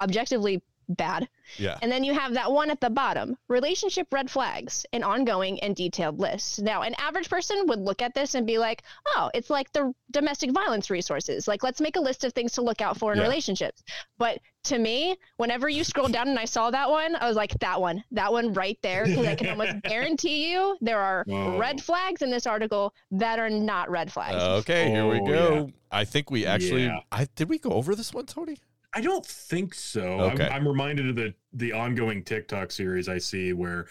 [0.03, 1.29] objectively bad.
[1.59, 1.79] Yeah.
[1.83, 5.77] And then you have that one at the bottom, relationship red flags, an ongoing and
[5.77, 6.63] detailed list.
[6.63, 8.83] Now, an average person would look at this and be like,
[9.15, 11.47] "Oh, it's like the domestic violence resources.
[11.49, 13.25] Like let's make a list of things to look out for in Yeah.
[13.25, 13.83] relationships."
[14.19, 17.59] But to me, whenever you scroll down and I saw that one, I was like,
[17.61, 18.03] "That one.
[18.13, 21.59] That one right there because I can almost guarantee you there are Whoa.
[21.59, 25.71] red flags in this article that are not red flags." Okay, here we Oh, go.
[25.91, 27.01] I think we actually, Yeah.
[27.13, 28.57] I did we go over this one, Tony?
[28.95, 30.21] I don't think so.
[30.21, 30.47] Okay.
[30.47, 33.87] I'm, I'm reminded of the the ongoing TikTok series I see where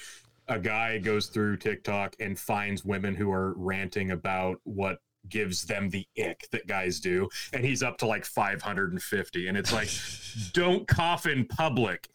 [0.47, 4.99] a guy goes through TikTok and finds women who are ranting about what
[5.29, 9.71] gives them the ick that guys do, and he's up to like 550, and it's
[9.71, 9.89] like,
[10.53, 12.09] don't cough in public.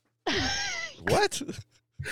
[1.02, 1.40] What?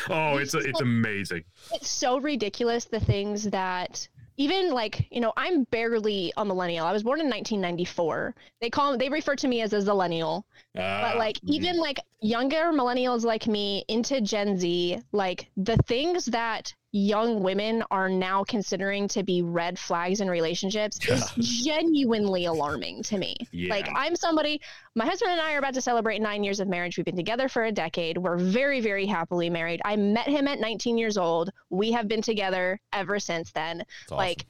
[0.09, 1.45] Oh, it's it's amazing.
[1.73, 6.87] it's so ridiculous the things that even like you know i'm barely a millennial.
[6.87, 10.45] I was born in 1994 they call they refer to me as a zillennial.
[10.75, 11.51] But Ah, like mhm.
[11.55, 17.85] even like younger millennials like me into gen z like the things that young women
[17.91, 23.37] are now considering to be red flags in relationships is genuinely alarming to me.
[23.69, 24.61] Like i'm somebody
[24.95, 26.97] my husband and i are about to celebrate nine years of marriage.
[26.97, 28.17] We've been together for a decade.
[28.17, 29.83] We're very very happily married.
[29.85, 31.51] I met him at 19 years old.
[31.69, 33.85] We have been together ever since then.
[34.07, 34.17] Awesome.
[34.17, 34.47] like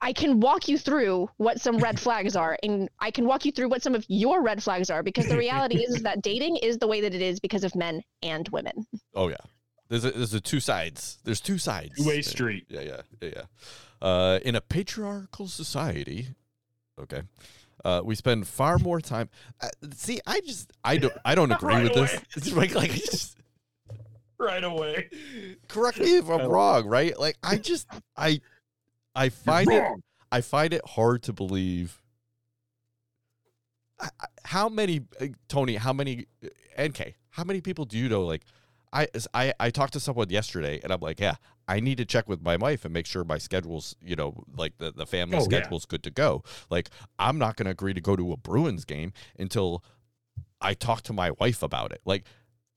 [0.00, 3.52] I can walk you through what some red flags are, and I can walk you
[3.52, 6.56] through what some of your red flags are, because the reality is, is that dating
[6.56, 8.86] is the way that it is because of men and women.
[9.14, 9.36] oh yeah,
[9.92, 11.18] there's a, there's a two sides.
[11.22, 11.98] There's two sides.
[11.98, 12.64] two-way street.
[12.70, 13.42] Yeah, yeah, yeah, yeah.
[14.00, 16.28] Uh, in a patriarchal society,
[16.98, 17.20] okay,
[17.84, 19.28] uh, we spend far more time.
[19.60, 22.18] Uh, see, I just I don't I don't agree Right with this.
[22.34, 23.36] It's like, like just
[24.38, 25.10] Right away.
[25.68, 27.16] correct me if I'm wrong, right?
[27.18, 27.86] Like I just
[28.16, 28.40] I
[29.14, 29.84] I find it
[30.32, 32.00] I find it hard to believe.
[34.44, 35.76] How many, uh, Tony?
[35.76, 37.14] How many, uh, NK?
[37.28, 38.22] How many people do you know?
[38.22, 38.42] Like,
[38.92, 41.36] I, I, I talked to someone yesterday, and I'm like, yeah,
[41.66, 44.76] I need to check with my wife and make sure my schedule's, you know, like
[44.78, 45.58] the the family Oh, yeah.
[45.60, 46.42] schedule's good to go.
[46.70, 49.82] Like, I'm not going to agree to go to a Bruins game until
[50.60, 52.00] I talk to my wife about it.
[52.04, 52.24] Like,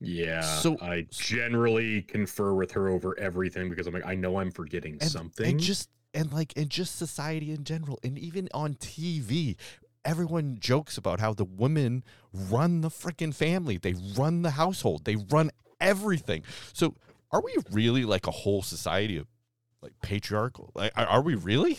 [0.00, 0.40] Yeah.
[0.40, 4.98] So- I generally confer with her over everything because I'm like, I know I'm forgetting
[5.00, 5.46] and, something.
[5.46, 9.56] and just and like and just society in general and even on tv
[10.04, 12.02] everyone jokes about how the women
[12.32, 15.50] run the freaking family they run the household they run
[15.80, 16.42] everything.
[16.72, 16.94] So
[17.30, 19.26] are we really like a whole society of
[19.82, 20.72] like patriarchal?
[20.74, 21.78] Like are, we really?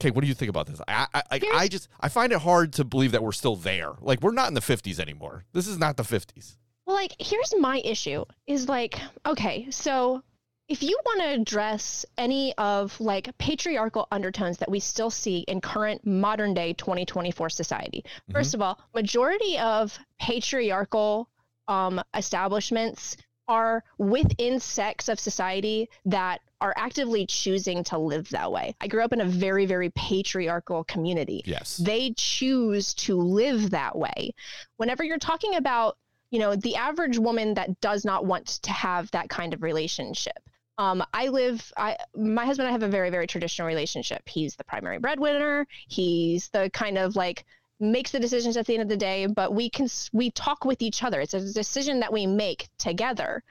[0.00, 0.80] Okay what do you think about this?
[0.88, 3.92] I I, like, I just i find it hard to believe that we're still there.
[4.00, 5.44] Like we're not in the 50s anymore.
[5.52, 10.22] This is not the 50s Well, like, here's my issue is like, okay, so
[10.68, 15.60] if you want to address any of like patriarchal undertones that we still see in
[15.60, 18.32] current modern day 2024 society, mm-hmm.
[18.32, 21.28] first of all, majority of patriarchal
[21.68, 23.16] um, establishments
[23.48, 28.74] are within sects of society that are actively choosing to live that way.
[28.80, 31.42] I grew up in a very, very patriarchal community.
[31.44, 31.76] Yes.
[31.76, 34.32] They choose to live that way.
[34.76, 35.96] Whenever you're talking about
[36.30, 40.38] you know the average woman that does not want to have that kind of relationship
[40.78, 44.26] um, i live i my husband and i have a very very traditional relationship.
[44.26, 45.66] He's the primary breadwinner.
[45.88, 47.44] He's the kind of like
[47.82, 50.82] makes the decisions at the end of the day but we can we talk with
[50.82, 51.20] each other.
[51.20, 53.42] It's a decision that we make together.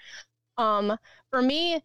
[0.57, 0.97] Um,
[1.29, 1.81] for me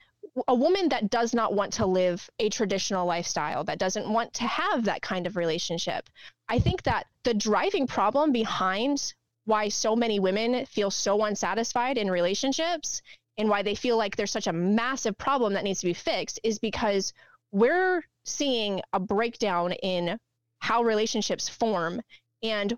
[0.49, 4.45] a woman that does not want to live a traditional lifestyle that doesn't want to
[4.45, 6.11] have that kind of relationship
[6.49, 9.15] I think that the driving problem behind
[9.47, 13.01] why so many women feel so unsatisfied in relationships
[13.39, 16.41] and why they feel like there's such a massive problem that needs to be fixed
[16.43, 17.13] is because
[17.53, 20.19] we're seeing a breakdown in
[20.59, 22.03] how relationships form
[22.43, 22.77] and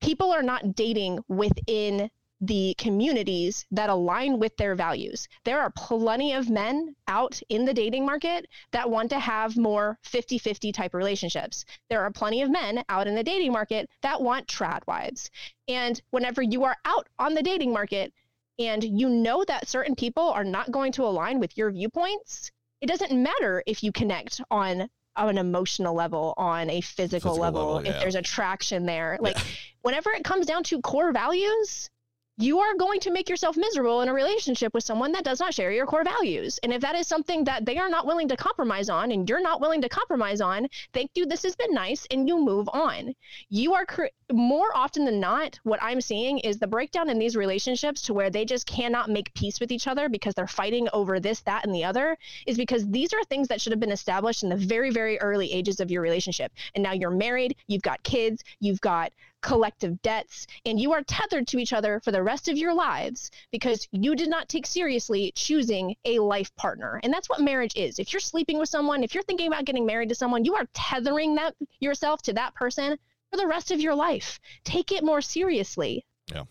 [0.00, 5.28] people are not dating within the communities that align with their values.
[5.44, 9.98] There are plenty of men out in the dating market that want to have more
[10.02, 11.64] 50 50 type relationships.
[11.88, 15.30] There are plenty of men out in the dating market that want trad wives.
[15.68, 18.12] And whenever you are out on the dating market
[18.58, 22.86] and you know that certain people are not going to align with your viewpoints, it
[22.86, 27.74] doesn't matter if you connect on on an emotional level, on a physical, Physical level,
[27.74, 29.18] level, if there's attraction there.
[29.20, 29.36] Like
[29.82, 31.90] whenever it comes down to core values,
[32.36, 35.54] you are going to make yourself miserable in a relationship with someone that does not
[35.54, 36.58] share your core values.
[36.62, 39.40] And if that is something that they are not willing to compromise on and you're
[39.40, 43.14] not willing to compromise on, thank you, this has been nice, and you move on.
[43.50, 47.36] You are cr- more often than not, what I'm seeing is the breakdown in these
[47.36, 51.20] relationships to where they just cannot make peace with each other because they're fighting over
[51.20, 52.16] this, that, and the other
[52.46, 55.52] is because these are things that should have been established in the very, very early
[55.52, 56.50] ages of your relationship.
[56.74, 59.12] And now you're married, you've got kids, you've got
[59.44, 63.30] collective debts, and you are tethered to each other for the rest of your lives
[63.52, 66.98] because you did not take seriously choosing a life partner.
[67.02, 67.98] And that's what marriage is.
[67.98, 70.66] If you're sleeping with someone, if you're thinking about getting married to someone, you are
[70.72, 72.98] tethering that yourself to that person
[73.30, 74.40] for the rest of your life.
[74.64, 76.06] Take it more seriously.
[76.32, 76.44] Yeah.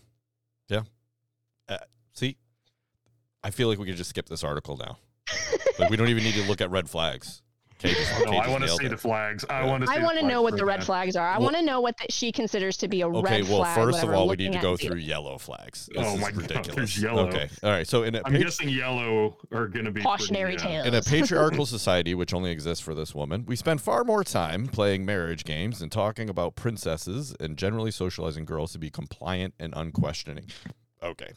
[0.70, 0.84] Yeah.
[1.68, 1.78] Uh,
[2.14, 2.38] see,
[3.44, 5.00] I feel like we could just skip this article now.
[5.80, 7.42] like we don't even need to look at red flags.
[7.86, 8.90] Okay, just, No, I want to see it.
[8.90, 9.44] the flags.
[9.50, 9.66] I Yeah.
[9.70, 9.92] want to.
[9.92, 11.14] I want to know what the red flags.
[11.14, 11.28] flags are.
[11.28, 13.60] I Well- want to know what that she considers to be a Okay, red well,
[13.64, 13.76] flag.
[13.76, 15.88] first of all, we need to go the- through yellow flags.
[15.94, 16.76] This Oh is my God, ridiculous.
[16.76, 17.28] there's yellow.
[17.28, 17.88] Okay, all right.
[17.88, 20.86] So in a I'm page- guessing yellow are going to be Cautionary pretty, uh, tale.
[20.86, 24.68] In a patriarchal society, which only exists for this woman, we spend far more time
[24.68, 29.74] playing marriage games and talking about princesses and generally socializing girls to be compliant and
[29.76, 30.46] unquestioning.
[31.02, 31.32] Okay.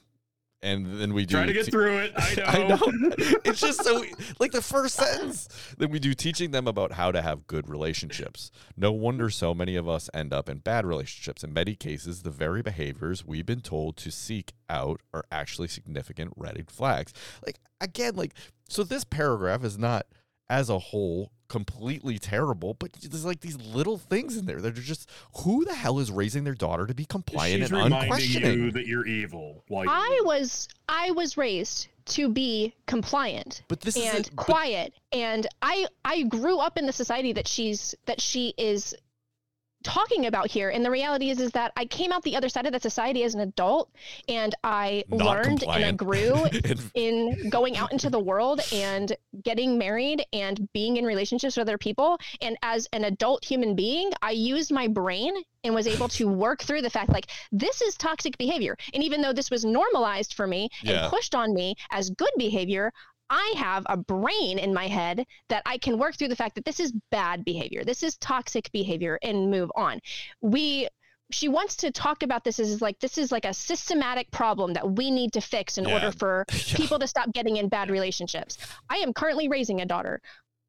[0.63, 1.37] And then we do.
[1.37, 2.13] Try to get te- through it.
[2.17, 2.35] I
[2.67, 2.75] know.
[2.75, 3.13] I know.
[3.45, 4.03] It's just so
[4.41, 5.49] like the first sentence.
[5.79, 8.51] Then we do teaching them about how to have good relationships.
[8.77, 11.45] No wonder so many of us end up in bad relationships.
[11.45, 16.33] In many cases, the very behaviors we've been told to seek out are actually significant
[16.37, 17.13] red flags.
[17.45, 18.33] Like again, like
[18.69, 20.07] so this paragraph is not
[20.49, 24.83] as a whole completely terrible, but there's like these little things in there that are
[24.83, 25.09] just
[25.43, 28.63] who the hell is raising their daughter to be compliant She's and reminding unquestioning?
[28.65, 29.65] you that you're evil.
[29.71, 34.93] Like I was I was raised to be compliant but this and is but- quiet
[35.13, 38.95] and I I grew up in the society that she's that she is
[39.87, 42.67] talking about here and the reality is is that I came out the other side
[42.67, 43.89] of that society as an adult
[44.29, 46.47] and I Not learned and I grew
[46.95, 51.79] in going out into the world and getting married and being in relationships with other
[51.79, 52.19] people.
[52.41, 55.33] And as an adult human being, I used my brain
[55.63, 58.77] and was able to work through the fact like this is toxic behavior.
[58.93, 61.03] And even though this was normalized for me Yeah.
[61.05, 62.93] and pushed on me as good behavior,
[63.31, 66.65] I have a brain in my head that I can work through the fact that
[66.65, 67.83] this is bad behavior.
[67.85, 70.01] This is toxic behavior and move on.
[70.41, 70.89] We
[71.33, 74.89] she wants to talk about this as like this is like a systematic problem that
[74.93, 75.95] we need to fix in Yeah.
[75.95, 76.77] order for Yeah.
[76.77, 78.59] people to stop getting in bad relationships.
[78.89, 80.21] I am currently raising a daughter.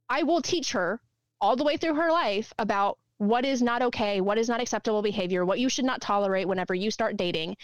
[0.09, 0.99] I will teach her
[1.39, 5.01] all the way through her life about what is not okay, what is not acceptable
[5.03, 7.55] behavior, what you should not tolerate whenever you start dating.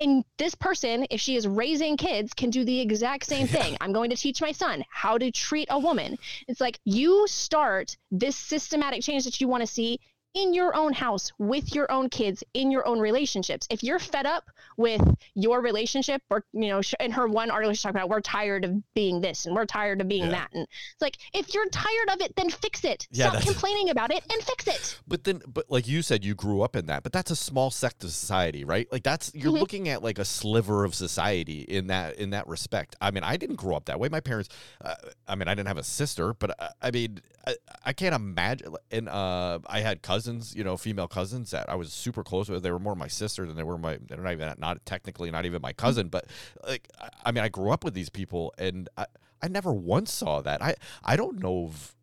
[0.00, 3.62] And this person, if she is raising kids, can do the exact same Yeah.
[3.62, 3.76] thing.
[3.80, 6.18] I'm going to teach my son how to treat a woman.
[6.48, 10.00] It's like you start this systematic change that you want to see
[10.36, 14.26] in your own house with your own kids in your own relationships if you're fed
[14.26, 14.44] up
[14.76, 15.02] with
[15.34, 18.70] your relationship or you know in her one article she's talking about we're tired of
[18.94, 20.32] being this and we're tired of being Yeah.
[20.32, 20.62] that and
[20.92, 24.22] it's like if you're tired of it then fix it Yeah, stop complaining about it
[24.30, 27.02] and fix it But then, but like you said, you grew up in that.
[27.04, 28.90] But that's a small sect of society, right?
[28.92, 29.60] Like that's you're Mhm.
[29.60, 32.96] looking at like a sliver of society in that in that respect.
[33.00, 34.08] I mean, I didn't grow up that way.
[34.08, 34.48] My parents,
[34.84, 34.94] uh,
[35.26, 38.74] I mean, I didn't have a sister, but uh, I mean, I, I can't imagine.
[38.90, 42.62] And uh, I had cousins, you know, female cousins that I was super close with.
[42.62, 43.98] They were more my sister than they were my.
[44.06, 46.26] They're not even not technically not even my cousin, but
[46.66, 49.06] like I, I mean, I grew up with these people, and I
[49.42, 50.62] I never once saw that.
[50.62, 50.74] I
[51.04, 51.94] I don't know of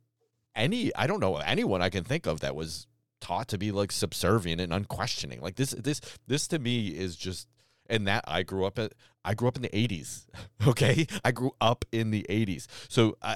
[0.56, 0.94] any.
[0.96, 2.88] I don't know anyone I can think of that was
[3.20, 5.42] taught to be like subservient and unquestioning.
[5.42, 7.48] Like this this this to me is just
[7.90, 8.94] and that I grew up at
[9.26, 10.26] I grew up in the 80s.
[10.66, 11.08] Okay?
[11.26, 12.68] I grew up in the 80s.
[12.88, 13.36] So I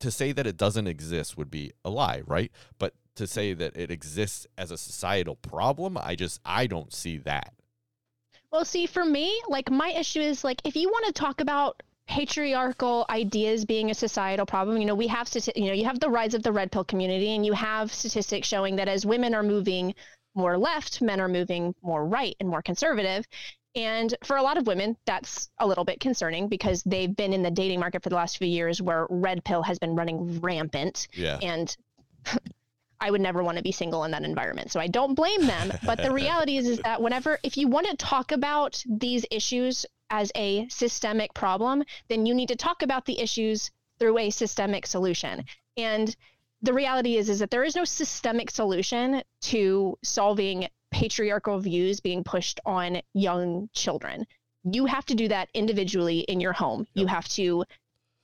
[0.00, 2.50] to say that it doesn't exist would be a lie, right?
[2.78, 7.18] But to say that it exists as a societal problem, I just I don't see
[7.18, 7.52] that.
[8.50, 11.82] well see for me like my issue is like if you want to talk about
[12.08, 16.10] patriarchal ideas being a societal problem you know we have you know you have the
[16.10, 19.44] rise of the red pill community and you have statistics showing that as women are
[19.44, 19.94] moving
[20.34, 23.24] more left men are moving more right and more conservative
[23.76, 27.42] and for a lot of women that's a little bit concerning because they've been in
[27.44, 31.06] the dating market for the last few years where red pill has been running rampant
[31.14, 31.38] Yeah.
[31.42, 31.76] and
[33.00, 34.70] I would never want to be single in that environment.
[34.70, 35.72] So I don't blame them.
[35.84, 39.86] But the reality is, is that whenever, if you want to talk about these issues
[40.10, 44.86] as a systemic problem, then you need to talk about the issues through a systemic
[44.86, 45.44] solution.
[45.76, 46.14] And
[46.62, 52.24] the reality is, is that there is no systemic solution to solving patriarchal views being
[52.24, 54.26] pushed on young children.
[54.64, 56.86] You have to do that individually in your home.
[56.94, 57.64] You have to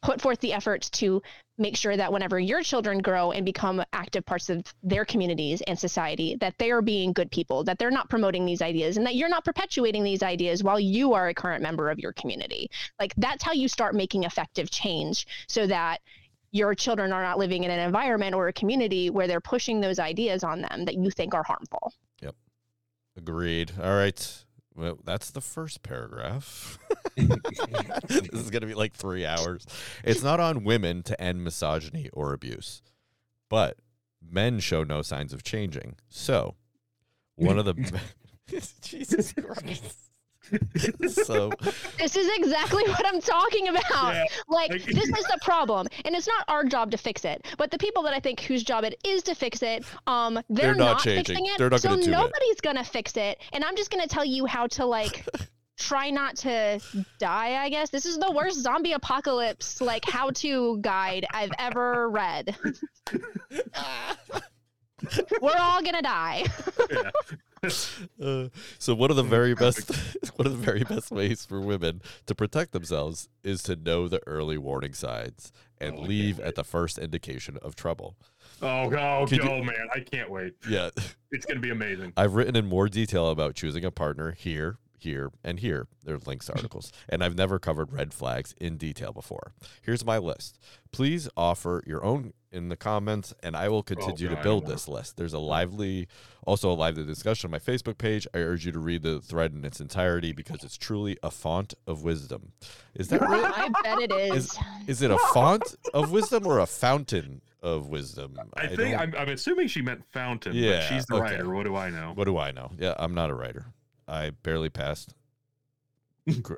[0.06, 1.20] put forth the efforts to
[1.58, 5.76] make sure that whenever your children grow and become active parts of their communities and
[5.76, 9.16] society that they are being good people that they're not promoting these ideas and that
[9.16, 13.12] you're not perpetuating these ideas while you are a current member of your community like
[13.16, 15.98] that's how you start making effective change so that
[16.52, 19.98] your children are not living in an environment or a community where they're pushing those
[19.98, 21.92] ideas on them that you think are harmful
[22.22, 22.36] Yep.
[23.16, 23.72] Agreed.
[23.82, 24.45] All right.
[24.76, 26.78] Well, that's the first paragraph.
[27.16, 29.66] this is going to be like three hours.
[30.04, 32.82] It's not on women to end misogyny or abuse,
[33.48, 33.78] but
[34.20, 35.96] men show no signs of changing.
[36.08, 36.56] So,
[37.36, 38.00] one of the.
[38.82, 39.96] Jesus Christ.
[41.08, 41.50] so,
[41.98, 43.82] this is exactly what i'm talking about
[44.14, 44.24] Yeah.
[44.48, 47.70] like Like- this is the problem and it's not our job to fix it but
[47.70, 50.74] the people that i think whose job it is to fix it um they're, They're
[50.74, 51.24] not not, changing.
[51.24, 52.12] fixing it They're not so gonna do it.
[52.12, 55.26] nobody's gonna fix it and i'm just gonna tell you how to like
[55.78, 56.80] try not to
[57.18, 62.08] die i guess this is the worst zombie apocalypse like how to guide i've ever
[62.08, 62.56] read
[65.42, 66.44] we're all gonna die
[66.90, 67.10] Yeah.
[67.64, 67.68] Uh,
[68.78, 69.90] so one of the very best
[70.36, 74.20] one of the very best ways for women to protect themselves is to know the
[74.26, 78.16] early warning signs and Oh, leave at the first indication of trouble.
[78.62, 79.88] Oh, oh, Could you- oh, man.
[79.94, 80.54] I can't wait.
[80.68, 80.88] Yeah,
[81.30, 82.14] It's going to be amazing.
[82.16, 85.86] I've written in more detail about choosing a partner here, here, and here.
[86.04, 89.52] There are links to articles, and I've never covered red flags in detail before.
[89.82, 90.58] Here's my list.
[90.92, 94.88] Please offer your own in the comments, and I will continue to God, build this
[94.88, 95.16] list.
[95.16, 96.08] There's a lively,
[96.46, 98.26] also a lively discussion on my Facebook page.
[98.34, 101.74] I urge you to read the thread in its entirety because it's truly a font
[101.86, 102.52] of wisdom.
[102.94, 103.52] Is that right?
[103.56, 108.36] i bet it is Is it a font of wisdom or a fountain of wisdom?
[108.56, 110.54] I, think don't- I'm, I'm assuming she meant fountain.
[110.54, 111.24] Yeah, but she's the okay.
[111.24, 111.50] writer.
[111.50, 112.12] What do I know?
[112.14, 112.70] What do I know?
[112.78, 113.66] Yeah, I'm not a writer.
[114.08, 115.14] I barely passed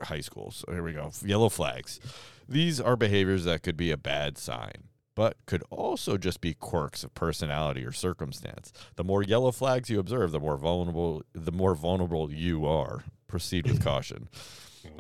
[0.03, 0.51] high school.
[0.51, 1.11] So here we go.
[1.25, 2.01] Yellow flags.
[2.49, 7.05] These are behaviors that could be a bad sign, but could also just be quirks
[7.05, 8.73] of personality or circumstance.
[8.97, 13.05] The more yellow flags you observe, the more vulnerable the more vulnerable you are.
[13.27, 14.29] Proceed with caution.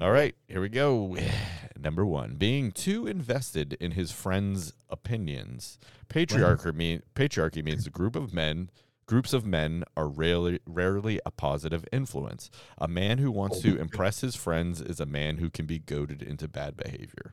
[0.00, 1.16] All right, here we go.
[1.78, 5.78] Number one, being too invested in his friends' opinions.
[6.08, 8.70] Patriarchy mean patriarchy means a group of men.
[9.08, 12.50] Groups of men are rarely rarely a positive influence.
[12.76, 16.22] A man who wants to impress his friends is a man who can be goaded
[16.22, 17.32] into bad behavior.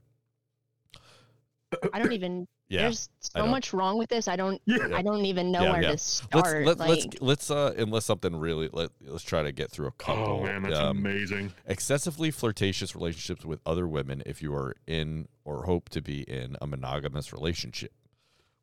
[1.94, 4.88] i don't even Yeah, there's so much wrong with this i don't Yeah.
[4.96, 5.88] i don't even know Yeah, where yeah.
[5.88, 9.52] to let's start let, like, let's let's uh unless something really let let's try to
[9.52, 10.24] get through a couple.
[10.24, 10.64] Oh, man.
[10.64, 11.52] That's um, amazing.
[11.68, 16.56] excessively flirtatious relationships with other women if you are in or hope to be in
[16.62, 17.92] a monogamous relationship.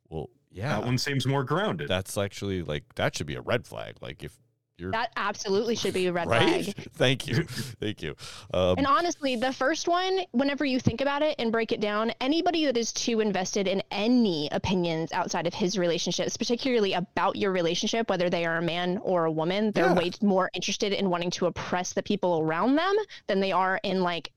[0.08, 1.88] Well, yeah, That one seems more grounded.
[1.88, 3.96] that's actually like that should be a red flag.
[4.00, 4.36] Like if
[4.78, 8.14] you're that absolutely should be a red right, flag thank you, thank you.
[8.54, 12.12] Um, And honestly, the first one, whenever you think about it and break it down,
[12.20, 17.52] anybody that is too invested in any opinions outside of his relationships, particularly about your
[17.52, 19.94] relationship, whether they are a man or a woman, they're Yeah.
[19.94, 22.94] way more interested in wanting to oppress the people around them
[23.26, 24.32] than they are in like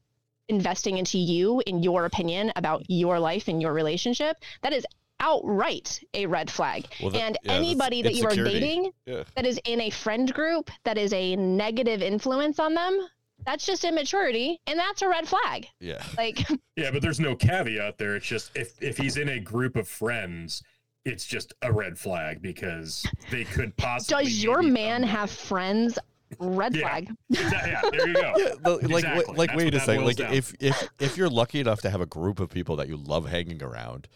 [0.48, 4.38] investing into you in your opinion about your life and your relationship.
[4.62, 4.86] That is
[5.20, 6.86] outright a red flag.
[7.02, 10.32] Well, that- and yeah, anybody that you are dating yeah, that is in a friend
[10.34, 13.00] group that is a negative influence on them,
[13.46, 15.68] that's just immaturity and that's a red flag.
[15.80, 16.40] yeah, Like
[16.76, 18.16] Yeah, but there's no caveat there.
[18.16, 20.64] It's just if if he's in a group of friends,
[21.06, 24.24] it's just a red flag because they could possibly.
[24.26, 26.00] does your man come- have friends?
[26.40, 26.90] Red Yeah.
[26.90, 27.12] flag.
[27.34, 28.34] Exa- yeah, there you go.
[28.38, 28.54] yeah.
[28.72, 29.36] like, Exactly.
[29.36, 30.06] like, wait a second.
[30.06, 30.34] Like, down.
[30.34, 33.28] if if if you're lucky enough to have a group of people that you love
[33.30, 34.08] hanging around,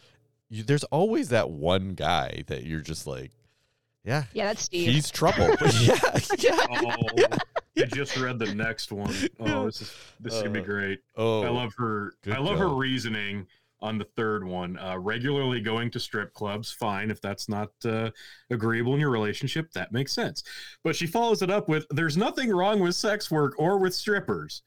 [0.50, 3.32] you, there's always that one guy that you're just like,
[4.06, 4.92] yeah, Yeah, that's Steve.
[4.92, 5.48] he's trouble.
[5.82, 6.00] yeah,
[6.40, 6.58] yeah.
[6.70, 6.96] Oh,
[7.78, 9.14] I just read the next one.
[9.40, 11.00] Oh, this is this is gonna be Uh, great.
[11.16, 12.14] Oh, I love her.
[12.32, 13.46] I love her reasoning
[13.82, 14.78] on the third one.
[14.80, 17.12] Uh, regularly going to strip clubs, fine.
[17.12, 18.10] If that's not uh,
[18.50, 20.44] agreeable in your relationship, that makes sense.
[20.84, 24.64] But she follows it up with, "There's nothing wrong with sex work or with strippers."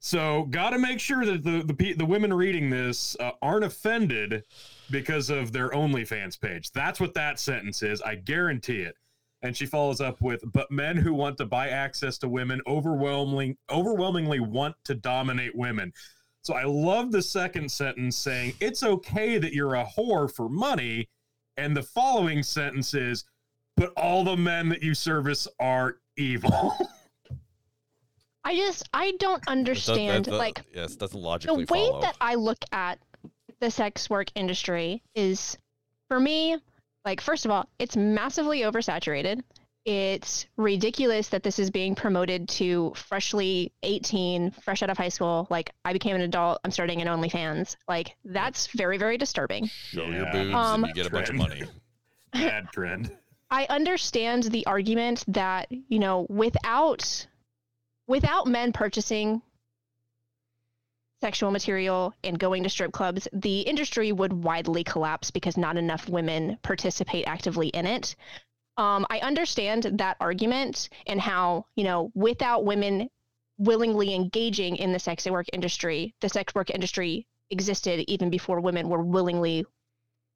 [0.00, 4.44] So, got to make sure that the the the women reading this uh, aren't offended
[4.90, 6.70] because of their OnlyFans page.
[6.72, 8.00] That's what that sentence is.
[8.02, 8.96] I guarantee it.
[9.42, 13.58] And she follows up with, "But men who want to buy access to women overwhelmingly
[13.70, 15.92] overwhelmingly want to dominate women."
[16.42, 21.08] So I love the second sentence saying, "It's okay that you're a whore for money,"
[21.56, 23.24] and the following sentence is,
[23.76, 26.72] "But all the men that you service are evil."
[28.44, 32.00] I just I don't That does- that understand like yes, doesn't the way follow.
[32.02, 32.98] that I look at
[33.60, 35.56] the sex work industry is
[36.08, 36.56] for me
[37.04, 39.42] like first of all, it's massively oversaturated.
[39.84, 45.46] it's ridiculous that this is being promoted to freshly 18, fresh out of high school.
[45.50, 47.76] Like, I became an adult, I'm starting an OnlyFans.
[47.86, 49.66] Like, that's very, very disturbing.
[49.66, 51.64] Show your boobs Um, and you get a bunch of money.
[52.32, 53.14] Bad trend.
[53.50, 57.26] I understand the argument that, you know, without
[58.06, 59.42] without men purchasing
[61.24, 66.06] sexual material and going to strip clubs, the industry would widely collapse because not enough
[66.06, 68.14] women participate actively in it.
[68.76, 73.08] Um, I understand that argument and how, you know, without women
[73.56, 78.90] willingly engaging in the sex work industry, the sex work industry existed even before women
[78.90, 79.64] were willingly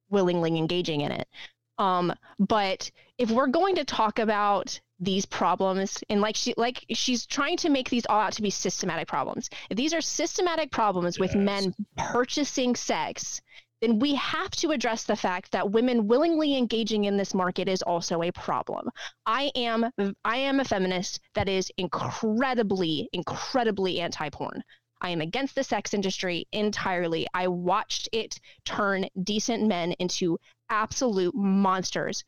[0.09, 1.29] willingly engaging in it.
[1.77, 7.27] Um, but if we're going to talk about these problems and like she like she's
[7.27, 9.49] trying to make these all out to be systematic problems.
[9.71, 13.41] If these are systematic problems with men purchasing sex,
[13.81, 17.83] then we have to address the fact that women willingly engaging in this market is
[17.83, 18.91] also a problem.
[19.25, 19.91] I am
[20.25, 24.63] I am a feminist that is incredibly incredibly anti-porn.
[25.01, 27.29] I am against the sex industry entirely.
[27.33, 30.39] I watched it turn decent men into
[30.71, 32.25] absolute monsters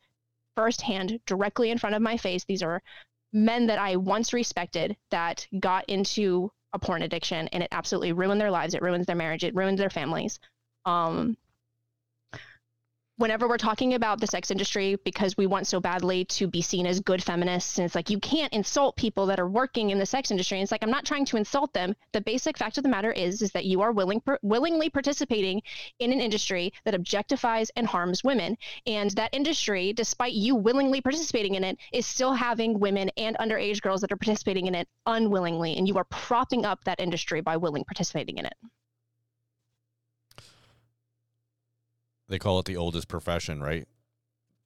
[0.55, 2.43] firsthand, directly in front of my face.
[2.43, 2.81] These are
[3.33, 8.41] men that I once respected that got into a porn addiction and it absolutely ruined
[8.41, 8.73] their lives.
[8.73, 9.43] It ruins their marriage.
[9.43, 10.39] It ruins their families.
[10.85, 11.37] Um,
[13.21, 16.87] whenever we're talking about the sex industry, because we want so badly to be seen
[16.87, 20.05] as good feminists, and it's like you can't insult people that are working in the
[20.05, 20.57] sex industry.
[20.57, 21.95] And it's like I'm not trying to insult them.
[22.13, 25.61] The basic fact of the matter is, is that you are willing, per, willingly participating
[25.99, 28.57] in an industry that objectifies and harms women,
[28.87, 33.81] and that industry, despite you willingly participating in it, is still having women and underage
[33.81, 37.55] girls that are participating in it unwillingly, and you are propping up that industry by
[37.55, 38.53] willing participating in it.
[42.31, 43.85] They call it the oldest profession, right?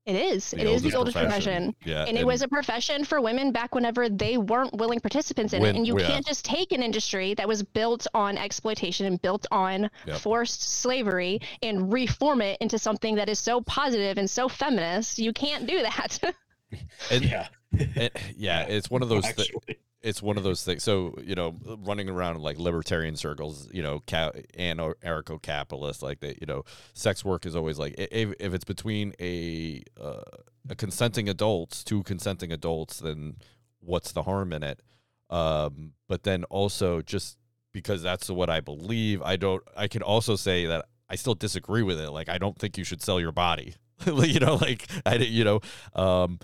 [0.05, 0.53] It is.
[0.53, 1.75] it is the oldest profession.
[1.83, 2.05] Yeah.
[2.07, 5.73] and it was a profession for women back whenever they weren't willing participants in When-
[5.73, 6.05] it and you yeah.
[6.05, 10.19] can't just take an industry that was built on exploitation and built on Yep.
[10.19, 15.33] forced slavery and reform it into something that is so positive and so feminist you
[15.33, 16.19] can't do that
[17.09, 17.47] and, Yeah.
[17.71, 19.23] and- yeah, it's one of those.
[19.25, 19.79] thi- Actually.
[20.05, 20.83] It's one of those things.
[20.83, 26.39] So you know, running around like libertarian circles, you know, ca- anarcho capitalist, like that.
[26.39, 30.21] You know, sex work is always like if, if it's between a uh,
[30.69, 33.37] a consenting adults, two consenting adults, then
[33.79, 34.81] what's the harm in it?
[35.29, 37.37] Um, but then also just
[37.73, 39.63] because that's what I believe, I don't.
[39.75, 42.11] I can also say that I still disagree with it.
[42.11, 43.73] Like I don't think you should sell your body.
[44.05, 45.61] you know, like I, you know,
[45.93, 46.39] um,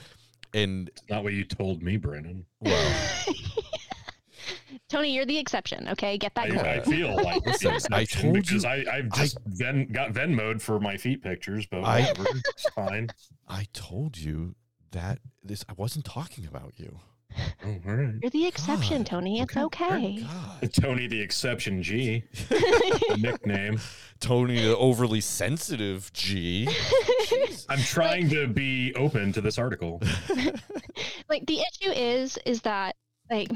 [0.54, 2.46] and Not what you told me, Brendan.
[2.60, 2.94] well.
[4.90, 8.22] tony you're the exception okay get that I, I feel like Listen, the I exception
[8.34, 12.02] told you- because I, I've just Ven, got Venmoed for my feet pictures, but I-
[12.02, 13.10] whatever, it's fine.
[13.48, 14.56] I told you
[14.92, 17.00] that this I wasn't talking about you.
[17.66, 18.14] Oh, all right.
[18.22, 19.06] you're the exception God.
[19.06, 20.24] tony it's Okay.
[20.24, 22.24] okay Tony the Exception G
[23.18, 23.80] nickname.
[24.20, 26.68] Tony the overly sensitive G.
[26.70, 27.66] Jeez.
[27.70, 30.02] I'm trying to be open to this article.
[31.30, 32.96] like the issue is is that
[33.30, 33.50] like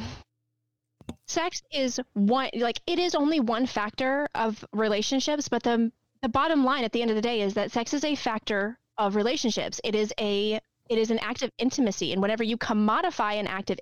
[1.28, 6.64] sex is one like it is only one factor of relationships but the the bottom
[6.64, 9.80] line at the end of the day is that sex is a factor of relationships
[9.84, 10.60] it is a
[10.90, 12.14] it is an act of intimacy.
[12.14, 13.80] And whenever you commodify an act of,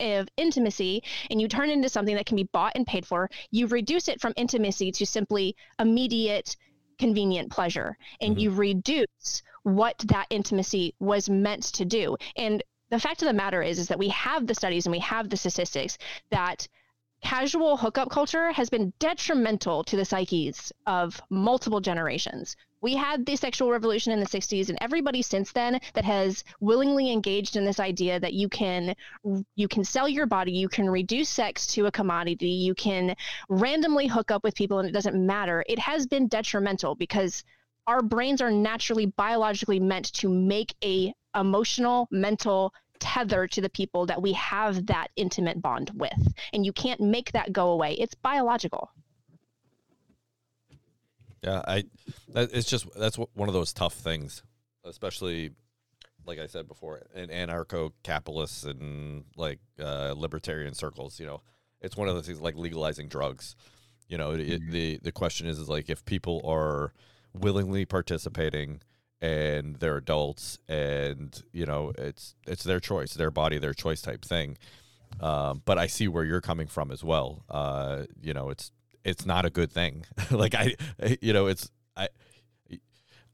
[0.00, 3.30] of intimacy and you turn it into something that can be bought and paid for
[3.50, 6.56] you reduce it from intimacy to simply immediate
[6.98, 7.96] convenient pleasure.
[8.20, 8.40] And Mhm.
[8.40, 12.16] you reduce what that intimacy was meant to do.
[12.36, 14.98] And the fact of the matter is is that we have the studies and we
[14.98, 15.96] have the statistics
[16.30, 16.68] that
[17.22, 22.56] casual hookup culture has been detrimental to the psyches of multiple generations.
[22.80, 27.12] We had the sexual revolution in the 60s and everybody since then that has willingly
[27.12, 28.96] engaged in this idea that you can
[29.54, 33.14] you can sell your body, you can reduce sex to a commodity, you can
[33.48, 35.64] randomly hook up with people and it doesn't matter.
[35.68, 37.44] It has been detrimental because
[37.86, 44.06] our brains are naturally biologically meant to make a emotional, mental tether to the people
[44.06, 46.32] that we have that intimate bond with.
[46.52, 47.94] And you can't make that go away.
[47.94, 48.90] It's biological.
[51.42, 51.84] Yeah, I.
[52.34, 54.44] That, it's just that's what, one of those tough things,
[54.84, 55.50] especially
[56.24, 61.18] like I said before, in anarcho-capitalists and like uh, libertarian circles.
[61.18, 61.42] You know,
[61.80, 63.56] it's one of the things like legalizing drugs.
[64.06, 66.92] You know, it, the the question is is like if people are
[67.34, 68.80] willingly participating
[69.22, 74.22] and they're adults and you know it's it's their choice, their body, their choice type
[74.24, 74.58] thing.
[75.20, 77.44] Um, but I see where you're coming from as well.
[77.48, 78.72] Uh, you know, it's
[79.04, 80.04] it's not a good thing.
[80.30, 80.74] like I,
[81.22, 82.08] you know, it's I,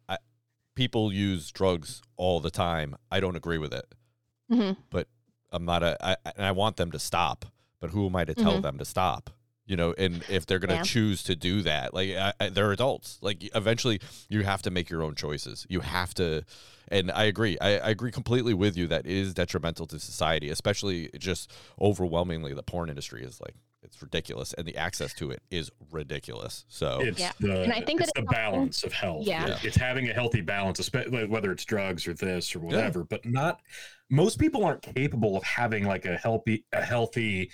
[0.09, 0.18] I,
[0.74, 2.97] people use drugs all the time.
[3.11, 3.86] I don't agree with it.
[4.51, 4.76] Mhm.
[4.91, 5.09] but
[5.53, 5.97] I'm not a.
[6.05, 7.47] I, and I want them to stop,
[7.80, 8.62] but who am I to tell Mhm.
[8.62, 9.30] them to stop?
[9.69, 10.83] You know, and if they're gonna Yeah.
[10.83, 13.19] choose to do that, like I, I, they're adults.
[13.21, 14.01] Like eventually,
[14.31, 15.66] you have to make your own choices.
[15.69, 16.43] You have to,
[16.91, 17.59] and I agree.
[17.61, 22.55] I, I agree completely with you that it is detrimental to society, especially just overwhelmingly
[22.55, 26.64] the porn industry is like it's ridiculous, and the access to it is ridiculous.
[26.69, 27.33] So It's Yeah.
[27.39, 29.27] the And I think it's that the it's also- balance of health.
[29.27, 29.49] Yeah.
[29.49, 33.05] It- It's having a healthy balance, especially whether it's drugs or this or whatever.
[33.05, 33.61] But not
[34.11, 37.51] most people aren't capable of having like a healthy a healthy.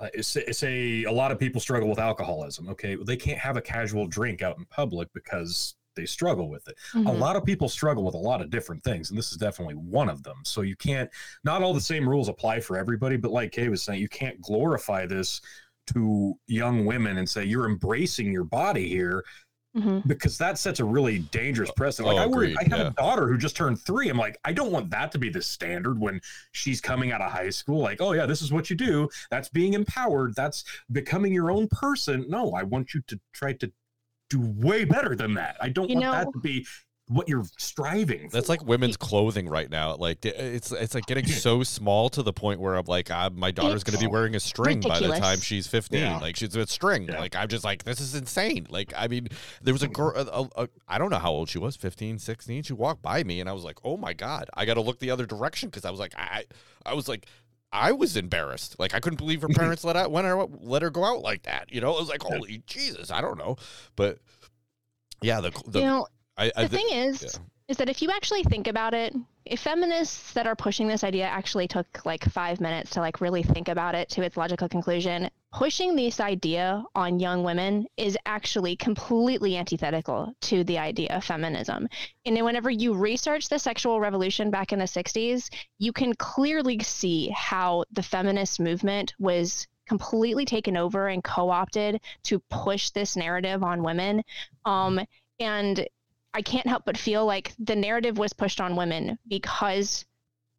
[0.00, 2.68] Uh, say, say a lot of people struggle with alcoholism.
[2.68, 6.76] Okay, they can't have a casual drink out in public because they struggle with it.
[6.94, 7.18] A Mhm.
[7.18, 10.08] lot of people struggle with a lot of different things, and this is definitely one
[10.08, 10.36] of them.
[10.44, 11.10] So you can't,
[11.42, 14.40] not all the same rules apply for everybody, but like Kay was saying, you can't
[14.40, 15.40] glorify this
[15.88, 19.24] to young women and say you're embracing your body here
[19.76, 20.06] Mhm.
[20.08, 22.14] because that sets a really dangerous precedent.
[22.14, 22.86] Like Oh, I worry, I have yeah.
[22.88, 24.08] a daughter who just turned three.
[24.08, 26.20] I'm like, I don't want that to be the standard when
[26.52, 27.80] she's coming out of high school.
[27.80, 29.08] Like, oh yeah, this is what you do.
[29.30, 30.34] That's being empowered.
[30.34, 32.24] That's becoming your own person.
[32.28, 33.70] No, I want you to try to
[34.30, 35.56] do way better than that.
[35.60, 36.66] I don't You want know- that to be
[37.08, 38.36] what you're striving for.
[38.36, 39.96] That's like women's clothing right now.
[39.96, 43.50] Like it's it's like getting so small to the point where I'm like, ah, my
[43.50, 45.98] daughter's going to be wearing a string by the time she's 15.
[45.98, 46.18] Yeah.
[46.18, 47.04] Like she's a string.
[47.04, 47.18] Yeah.
[47.18, 48.66] Like I'm just like, this is insane.
[48.68, 49.28] Like I mean,
[49.62, 50.12] there was a girl.
[50.16, 52.62] A, a, a, I don't know how old she was, 15, 16.
[52.64, 54.98] She walked by me, and I was like, oh my god, I got to look
[54.98, 56.44] the other direction because I was like, I
[56.84, 57.26] I was like.
[57.70, 58.76] I was embarrassed.
[58.78, 61.42] Like I couldn't believe her parents let out when I let her go out like
[61.42, 61.70] that.
[61.70, 63.56] You know, it was like, holy Jesus, I don't know,
[63.94, 64.20] but
[65.20, 66.06] yeah, the, the you know,
[66.38, 67.40] I, I the thing is, yeah.
[67.66, 69.14] is that if you actually think about it,
[69.44, 73.42] if feminists that are pushing this idea actually took like five minutes to like really
[73.42, 78.76] think about it to its logical conclusion, pushing this idea on young women is actually
[78.76, 81.88] completely antithetical to the idea of feminism.
[82.24, 87.30] And whenever you research the sexual revolution back in the 60s, you can clearly see
[87.30, 93.82] how the feminist movement was completely taken over and co-opted to push this narrative on
[93.82, 94.22] women.
[94.66, 95.00] Um,
[95.40, 95.86] and
[96.38, 100.06] I can't help but feel like the narrative was pushed on women because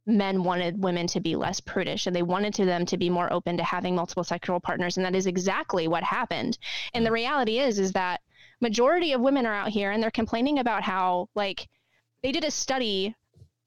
[0.06, 3.32] men wanted women to be less prudish and they wanted to them to be more
[3.32, 6.58] open to having multiple sexual partners and that is exactly what happened.
[6.94, 7.14] And the mm.
[7.14, 8.20] reality is is that
[8.60, 11.70] majority of women are out here and they're complaining about how like
[12.24, 13.16] they did a study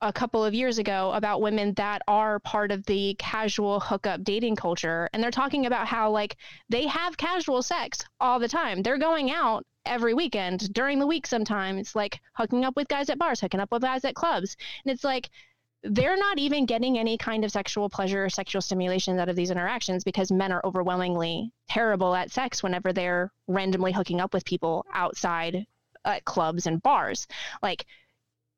[0.03, 4.57] a couple of years ago about women that are part of the casual hookup dating
[4.57, 6.37] culture and they're talking about how like
[6.69, 8.83] they have casual sex all the time.
[8.83, 13.19] They're going out every weekend during the week sometimes like hooking up with guys at
[13.19, 14.57] bars, hooking up with guys at clubs.
[14.85, 15.31] And it's like
[15.85, 19.51] they're not even getting any kind of sexual pleasure or sexual stimulation out of these
[19.51, 24.85] interactions because men are overwhelmingly terrible at sex whenever they're randomly hooking up with people
[24.93, 25.65] outside
[26.05, 27.29] at clubs and bars.
[27.63, 27.87] Like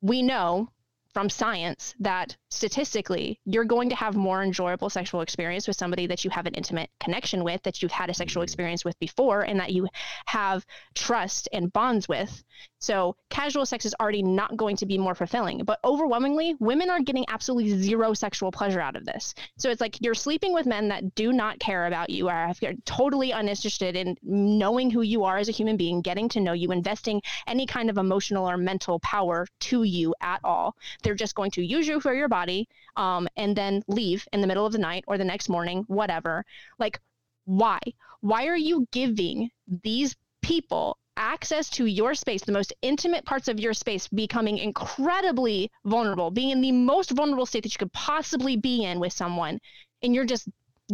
[0.00, 0.68] we know
[1.14, 6.24] from science that statistically you're going to have more enjoyable sexual experience with somebody that
[6.24, 8.44] you have an intimate connection with that you've had a sexual mm-hmm.
[8.44, 9.88] experience with before and that you
[10.26, 12.42] have trust and bonds with.
[12.80, 15.64] So casual sex is already not going to be more fulfilling.
[15.64, 19.34] But overwhelmingly women are getting absolutely zero sexual pleasure out of this.
[19.56, 22.52] So it's like you're sleeping with men that do not care about you are
[22.84, 26.72] totally uninterested in knowing who you are as a human being getting to know you
[26.72, 31.50] investing any kind of emotional or mental power to you at all they're just going
[31.52, 34.78] to use you for your body um, and then leave in the middle of the
[34.78, 36.44] night or the next morning, whatever.
[36.78, 37.00] Like,
[37.44, 37.78] why?
[38.20, 39.50] Why are you giving
[39.82, 45.70] these people access to your space, the most intimate parts of your space, becoming incredibly
[45.84, 49.60] vulnerable, being in the most vulnerable state that you could possibly be in with someone,
[50.02, 50.48] and you're just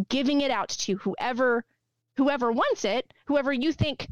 [0.09, 1.65] giving it out to whoever
[2.17, 4.07] whoever wants it, whoever you think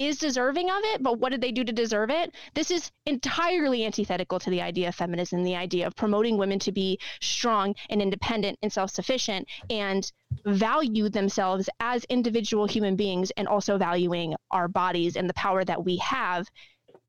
[0.00, 2.34] is deserving of it, but what did they do to deserve it?
[2.54, 6.72] This is entirely antithetical to the idea of feminism, the idea of promoting women to
[6.72, 10.10] be strong and independent and self sufficient and
[10.46, 15.84] value themselves as individual human beings and also valuing our bodies and the power that
[15.84, 16.48] we have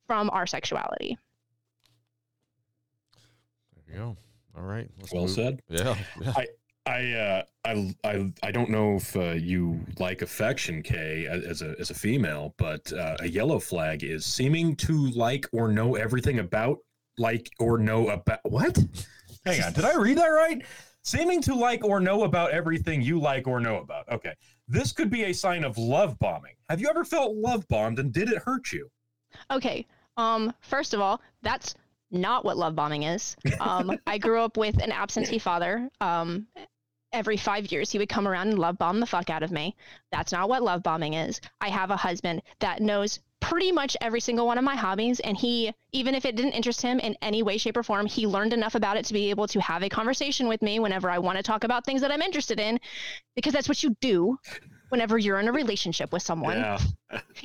[0.06, 1.18] from our sexuality.
[3.88, 4.18] There you go.
[4.58, 4.90] All right.
[5.00, 5.62] let's well move- said.
[5.70, 5.96] Yeah.
[6.20, 6.34] yeah.
[6.36, 6.48] I
[6.86, 11.92] uh I I I don't know if uh, you like affection, Kay, as a as
[11.92, 16.80] a female, but uh, a yellow flag is seeming to like or know everything about
[17.18, 18.78] like or know about what?
[19.46, 20.66] Hang on, did I read that right?
[21.04, 24.10] Seeming to like or know about everything you like or know about.
[24.12, 24.34] Okay,
[24.68, 26.54] this could be a sign of love bombing.
[26.70, 28.90] Have you ever felt love bombed, and did it hurt you?
[29.52, 29.86] Okay.
[30.18, 31.76] Um, first of all, that's
[32.12, 33.36] not what love bombing is.
[33.60, 35.90] Um, I grew up with an absentee father.
[36.00, 36.48] Um,
[37.14, 39.76] every five years, he would come around and love bomb the fuck out of me.
[40.12, 41.42] That's not what love bombing is.
[41.60, 45.36] I have a husband that knows pretty much every single one of my hobbies and
[45.36, 48.54] he even if it didn't interest him in any way shape or form he learned
[48.54, 51.36] enough about it to be able to have a conversation with me whenever i want
[51.38, 52.80] to talk about things that i'm interested in
[53.36, 54.38] because that's what you do
[54.90, 56.80] whenever you're in a relationship with someone Yeah.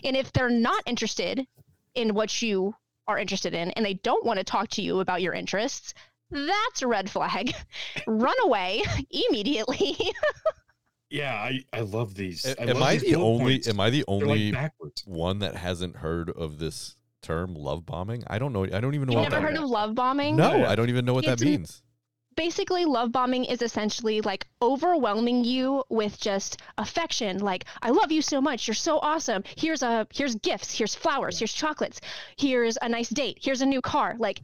[0.04, 1.46] and if they're not interested
[1.94, 2.74] in what you
[3.08, 5.94] are interested in and they don't want to talk to you about your interests
[6.30, 7.54] that's a red flag
[8.06, 8.82] run away
[9.30, 9.96] immediately
[11.08, 12.44] Yeah, I, I love these.
[12.44, 13.44] A- I am love I these the only?
[13.54, 13.68] points.
[13.68, 15.04] Am I the They're, like, only backwards.
[15.06, 18.24] one that hasn't heard of this term, love bombing?
[18.26, 18.64] I don't know.
[18.64, 19.42] I don't even know you what never that.
[19.52, 21.82] heard of love bombing No, I don't even know what that It's an- means.
[22.36, 27.38] Basically love bombing is essentially like overwhelming you with just affection.
[27.38, 28.68] Like i love you so much.
[28.68, 29.42] You're so awesome.
[29.56, 30.76] Here's a here's gifts.
[30.76, 31.38] Here's flowers.
[31.38, 32.00] Here's chocolates.
[32.36, 33.38] Here's a nice date.
[33.42, 34.14] Here's a new car.
[34.18, 34.40] Like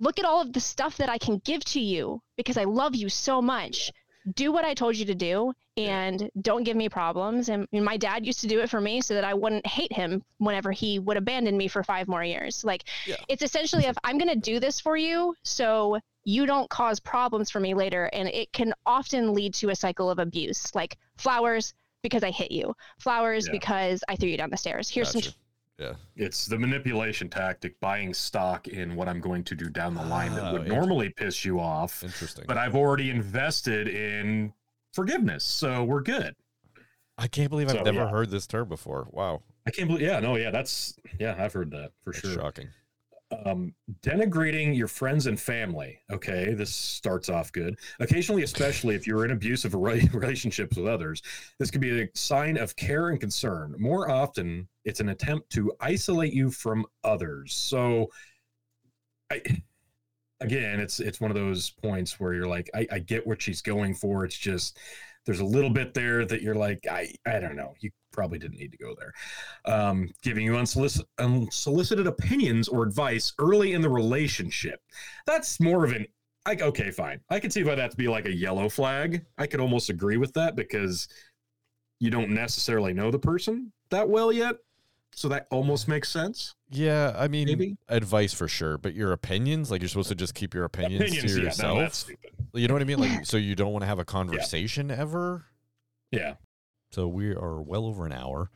[0.00, 2.96] look at all of the stuff that i can give to you because i love
[2.96, 3.92] you so much
[4.32, 8.24] do what i told you to do and don't give me problems and my dad
[8.24, 11.16] used to do it for me so that i wouldn't hate him whenever he would
[11.16, 13.16] abandon me for five more years like Yeah.
[13.28, 17.50] it's essentially if i'm going to do this for you so you don't cause problems
[17.50, 21.74] for me later and it can often lead to a cycle of abuse like flowers
[22.02, 23.52] because i hit you flowers Yeah.
[23.52, 25.34] because i threw you down the stairs here's some Gotcha.
[25.78, 25.94] Yeah.
[26.16, 30.32] It's the manipulation tactic, buying stock in what I'm going to do down the line
[30.34, 32.44] that Oh, would inter- normally piss you off, Interesting.
[32.46, 34.52] but I've already invested in
[34.92, 36.34] forgiveness, so we're good.
[37.18, 38.08] I can't believe I've So, never yeah.
[38.08, 39.08] heard this term before.
[39.10, 40.02] Wow, I can't believe.
[40.06, 42.34] Yeah, no, yeah, that's yeah, I've heard that for that's sure.
[42.34, 42.68] shocking.
[43.44, 46.00] Um, denigrating your friends and family.
[46.10, 47.78] Okay, this starts off good.
[48.00, 49.74] Occasionally, especially if you're in abusive
[50.14, 51.22] relationships with others,
[51.58, 53.74] this could be a sign of care and concern.
[53.78, 57.54] More often, it's an attempt to isolate you from others.
[57.54, 58.10] So,
[59.30, 59.42] I,
[60.40, 63.62] again, it's it's one of those points where you're like, I, I get what she's
[63.62, 64.24] going for.
[64.24, 64.78] It's just
[65.26, 67.74] there's a little bit there that you're like, I I don't know.
[67.80, 69.12] You probably didn't need to go there
[69.66, 74.80] um, giving you unsolicited, unsolicited opinions or advice early in the relationship.
[75.26, 76.06] That's more of an
[76.46, 77.20] like okay, fine.
[77.30, 79.24] I can see why that'd be like a yellow flag.
[79.38, 81.08] I could almost agree with that because
[82.00, 84.56] you don't necessarily know the person that well yet.
[85.16, 86.56] So that almost makes sense.
[86.70, 87.76] Yeah, I mean, Maybe.
[87.88, 91.32] advice for sure, but your opinions, like you're supposed to just keep your opinions, Opinions,
[91.34, 91.74] to yeah, yourself.
[91.76, 92.32] no, that's stupid.
[92.52, 92.98] you know what I mean?
[92.98, 95.44] Like, so you don't want to have a conversation ever.
[96.10, 96.34] Yeah.
[96.94, 98.50] So we are well over an hour,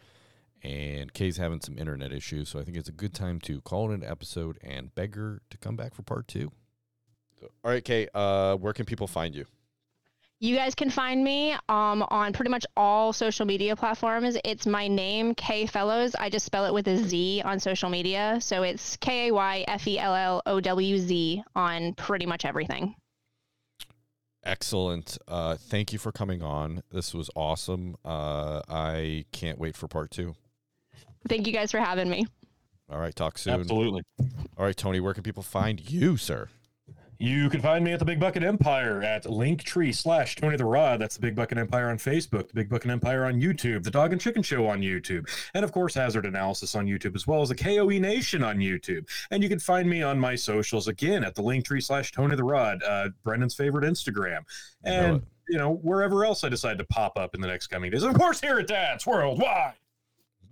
[0.63, 2.49] and Kay's having some internet issues.
[2.49, 5.43] So I think it's a good time to call it an episode and beg her
[5.51, 6.53] to come back for part two.
[7.43, 8.07] All right, Kay.
[8.15, 9.45] Uh, where can people find you?
[10.39, 14.37] You guys can find me um, on pretty much all social media platforms.
[14.45, 16.15] It's my name, Kay Fellows.
[16.15, 18.39] I just spell it with a Z on social media.
[18.41, 22.45] So it's K A Y F E L L O W Z on pretty much
[22.45, 22.95] everything.
[24.45, 25.19] Excellent.
[25.27, 26.83] Uh, thank you for coming on.
[26.91, 27.97] This was awesome.
[28.05, 30.35] Uh, I can't wait for part two.
[31.29, 32.27] Thank you guys for having me.
[32.91, 33.55] All right, talk soon.
[33.55, 34.03] Absolutely.
[34.57, 36.49] All right, Tony, where can people find you, sir?
[37.21, 41.01] You can find me at the Big Bucket Empire at Linktree slash Tony the Rod.
[41.01, 44.13] That's the Big Bucket Empire on Facebook, the Big Bucket Empire on YouTube, the Dog
[44.13, 47.49] and Chicken Show on YouTube, and of course Hazard Analysis on YouTube, as well as
[47.49, 49.09] the KOE Nation on YouTube.
[49.33, 52.45] And you can find me on my socials again at the Linktree slash Tony the
[52.45, 54.45] Rod, uh, Brendan's favorite Instagram,
[54.85, 55.23] Know and it.
[55.49, 58.05] you know wherever else I decide to pop up in the next coming days.
[58.05, 59.75] And Of course, here at Dad's Worldwide.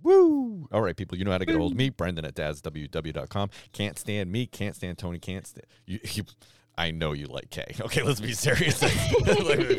[0.03, 0.67] Woo!
[0.71, 3.49] All right, people, you know how to get a hold of me, Brendan at dadsww.com.
[3.71, 5.99] Can't stand me, can't stand Tony, can't stand you.
[6.13, 6.23] you
[6.77, 7.75] I know you like Kay.
[7.81, 8.79] Okay, let's be serious.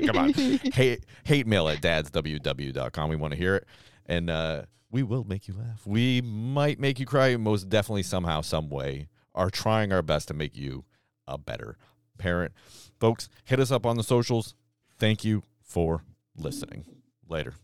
[0.07, 0.33] Come on.
[0.33, 3.11] Hate, hate mail at dadsww.com.
[3.11, 3.67] We want to hear it.
[4.07, 5.87] And uh, we will make you laugh.
[5.87, 9.09] We might make you cry, most definitely, somehow, some way.
[9.35, 10.85] Are trying our best to make you
[11.29, 11.77] a better
[12.17, 12.53] parent.
[12.99, 14.55] Folks, hit us up on the socials.
[14.99, 16.03] Thank you for
[16.37, 16.85] listening.
[17.29, 17.55] Later.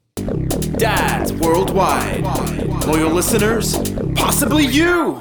[0.77, 2.23] Dads worldwide.
[2.87, 3.77] Loyal listeners,
[4.15, 5.21] possibly you.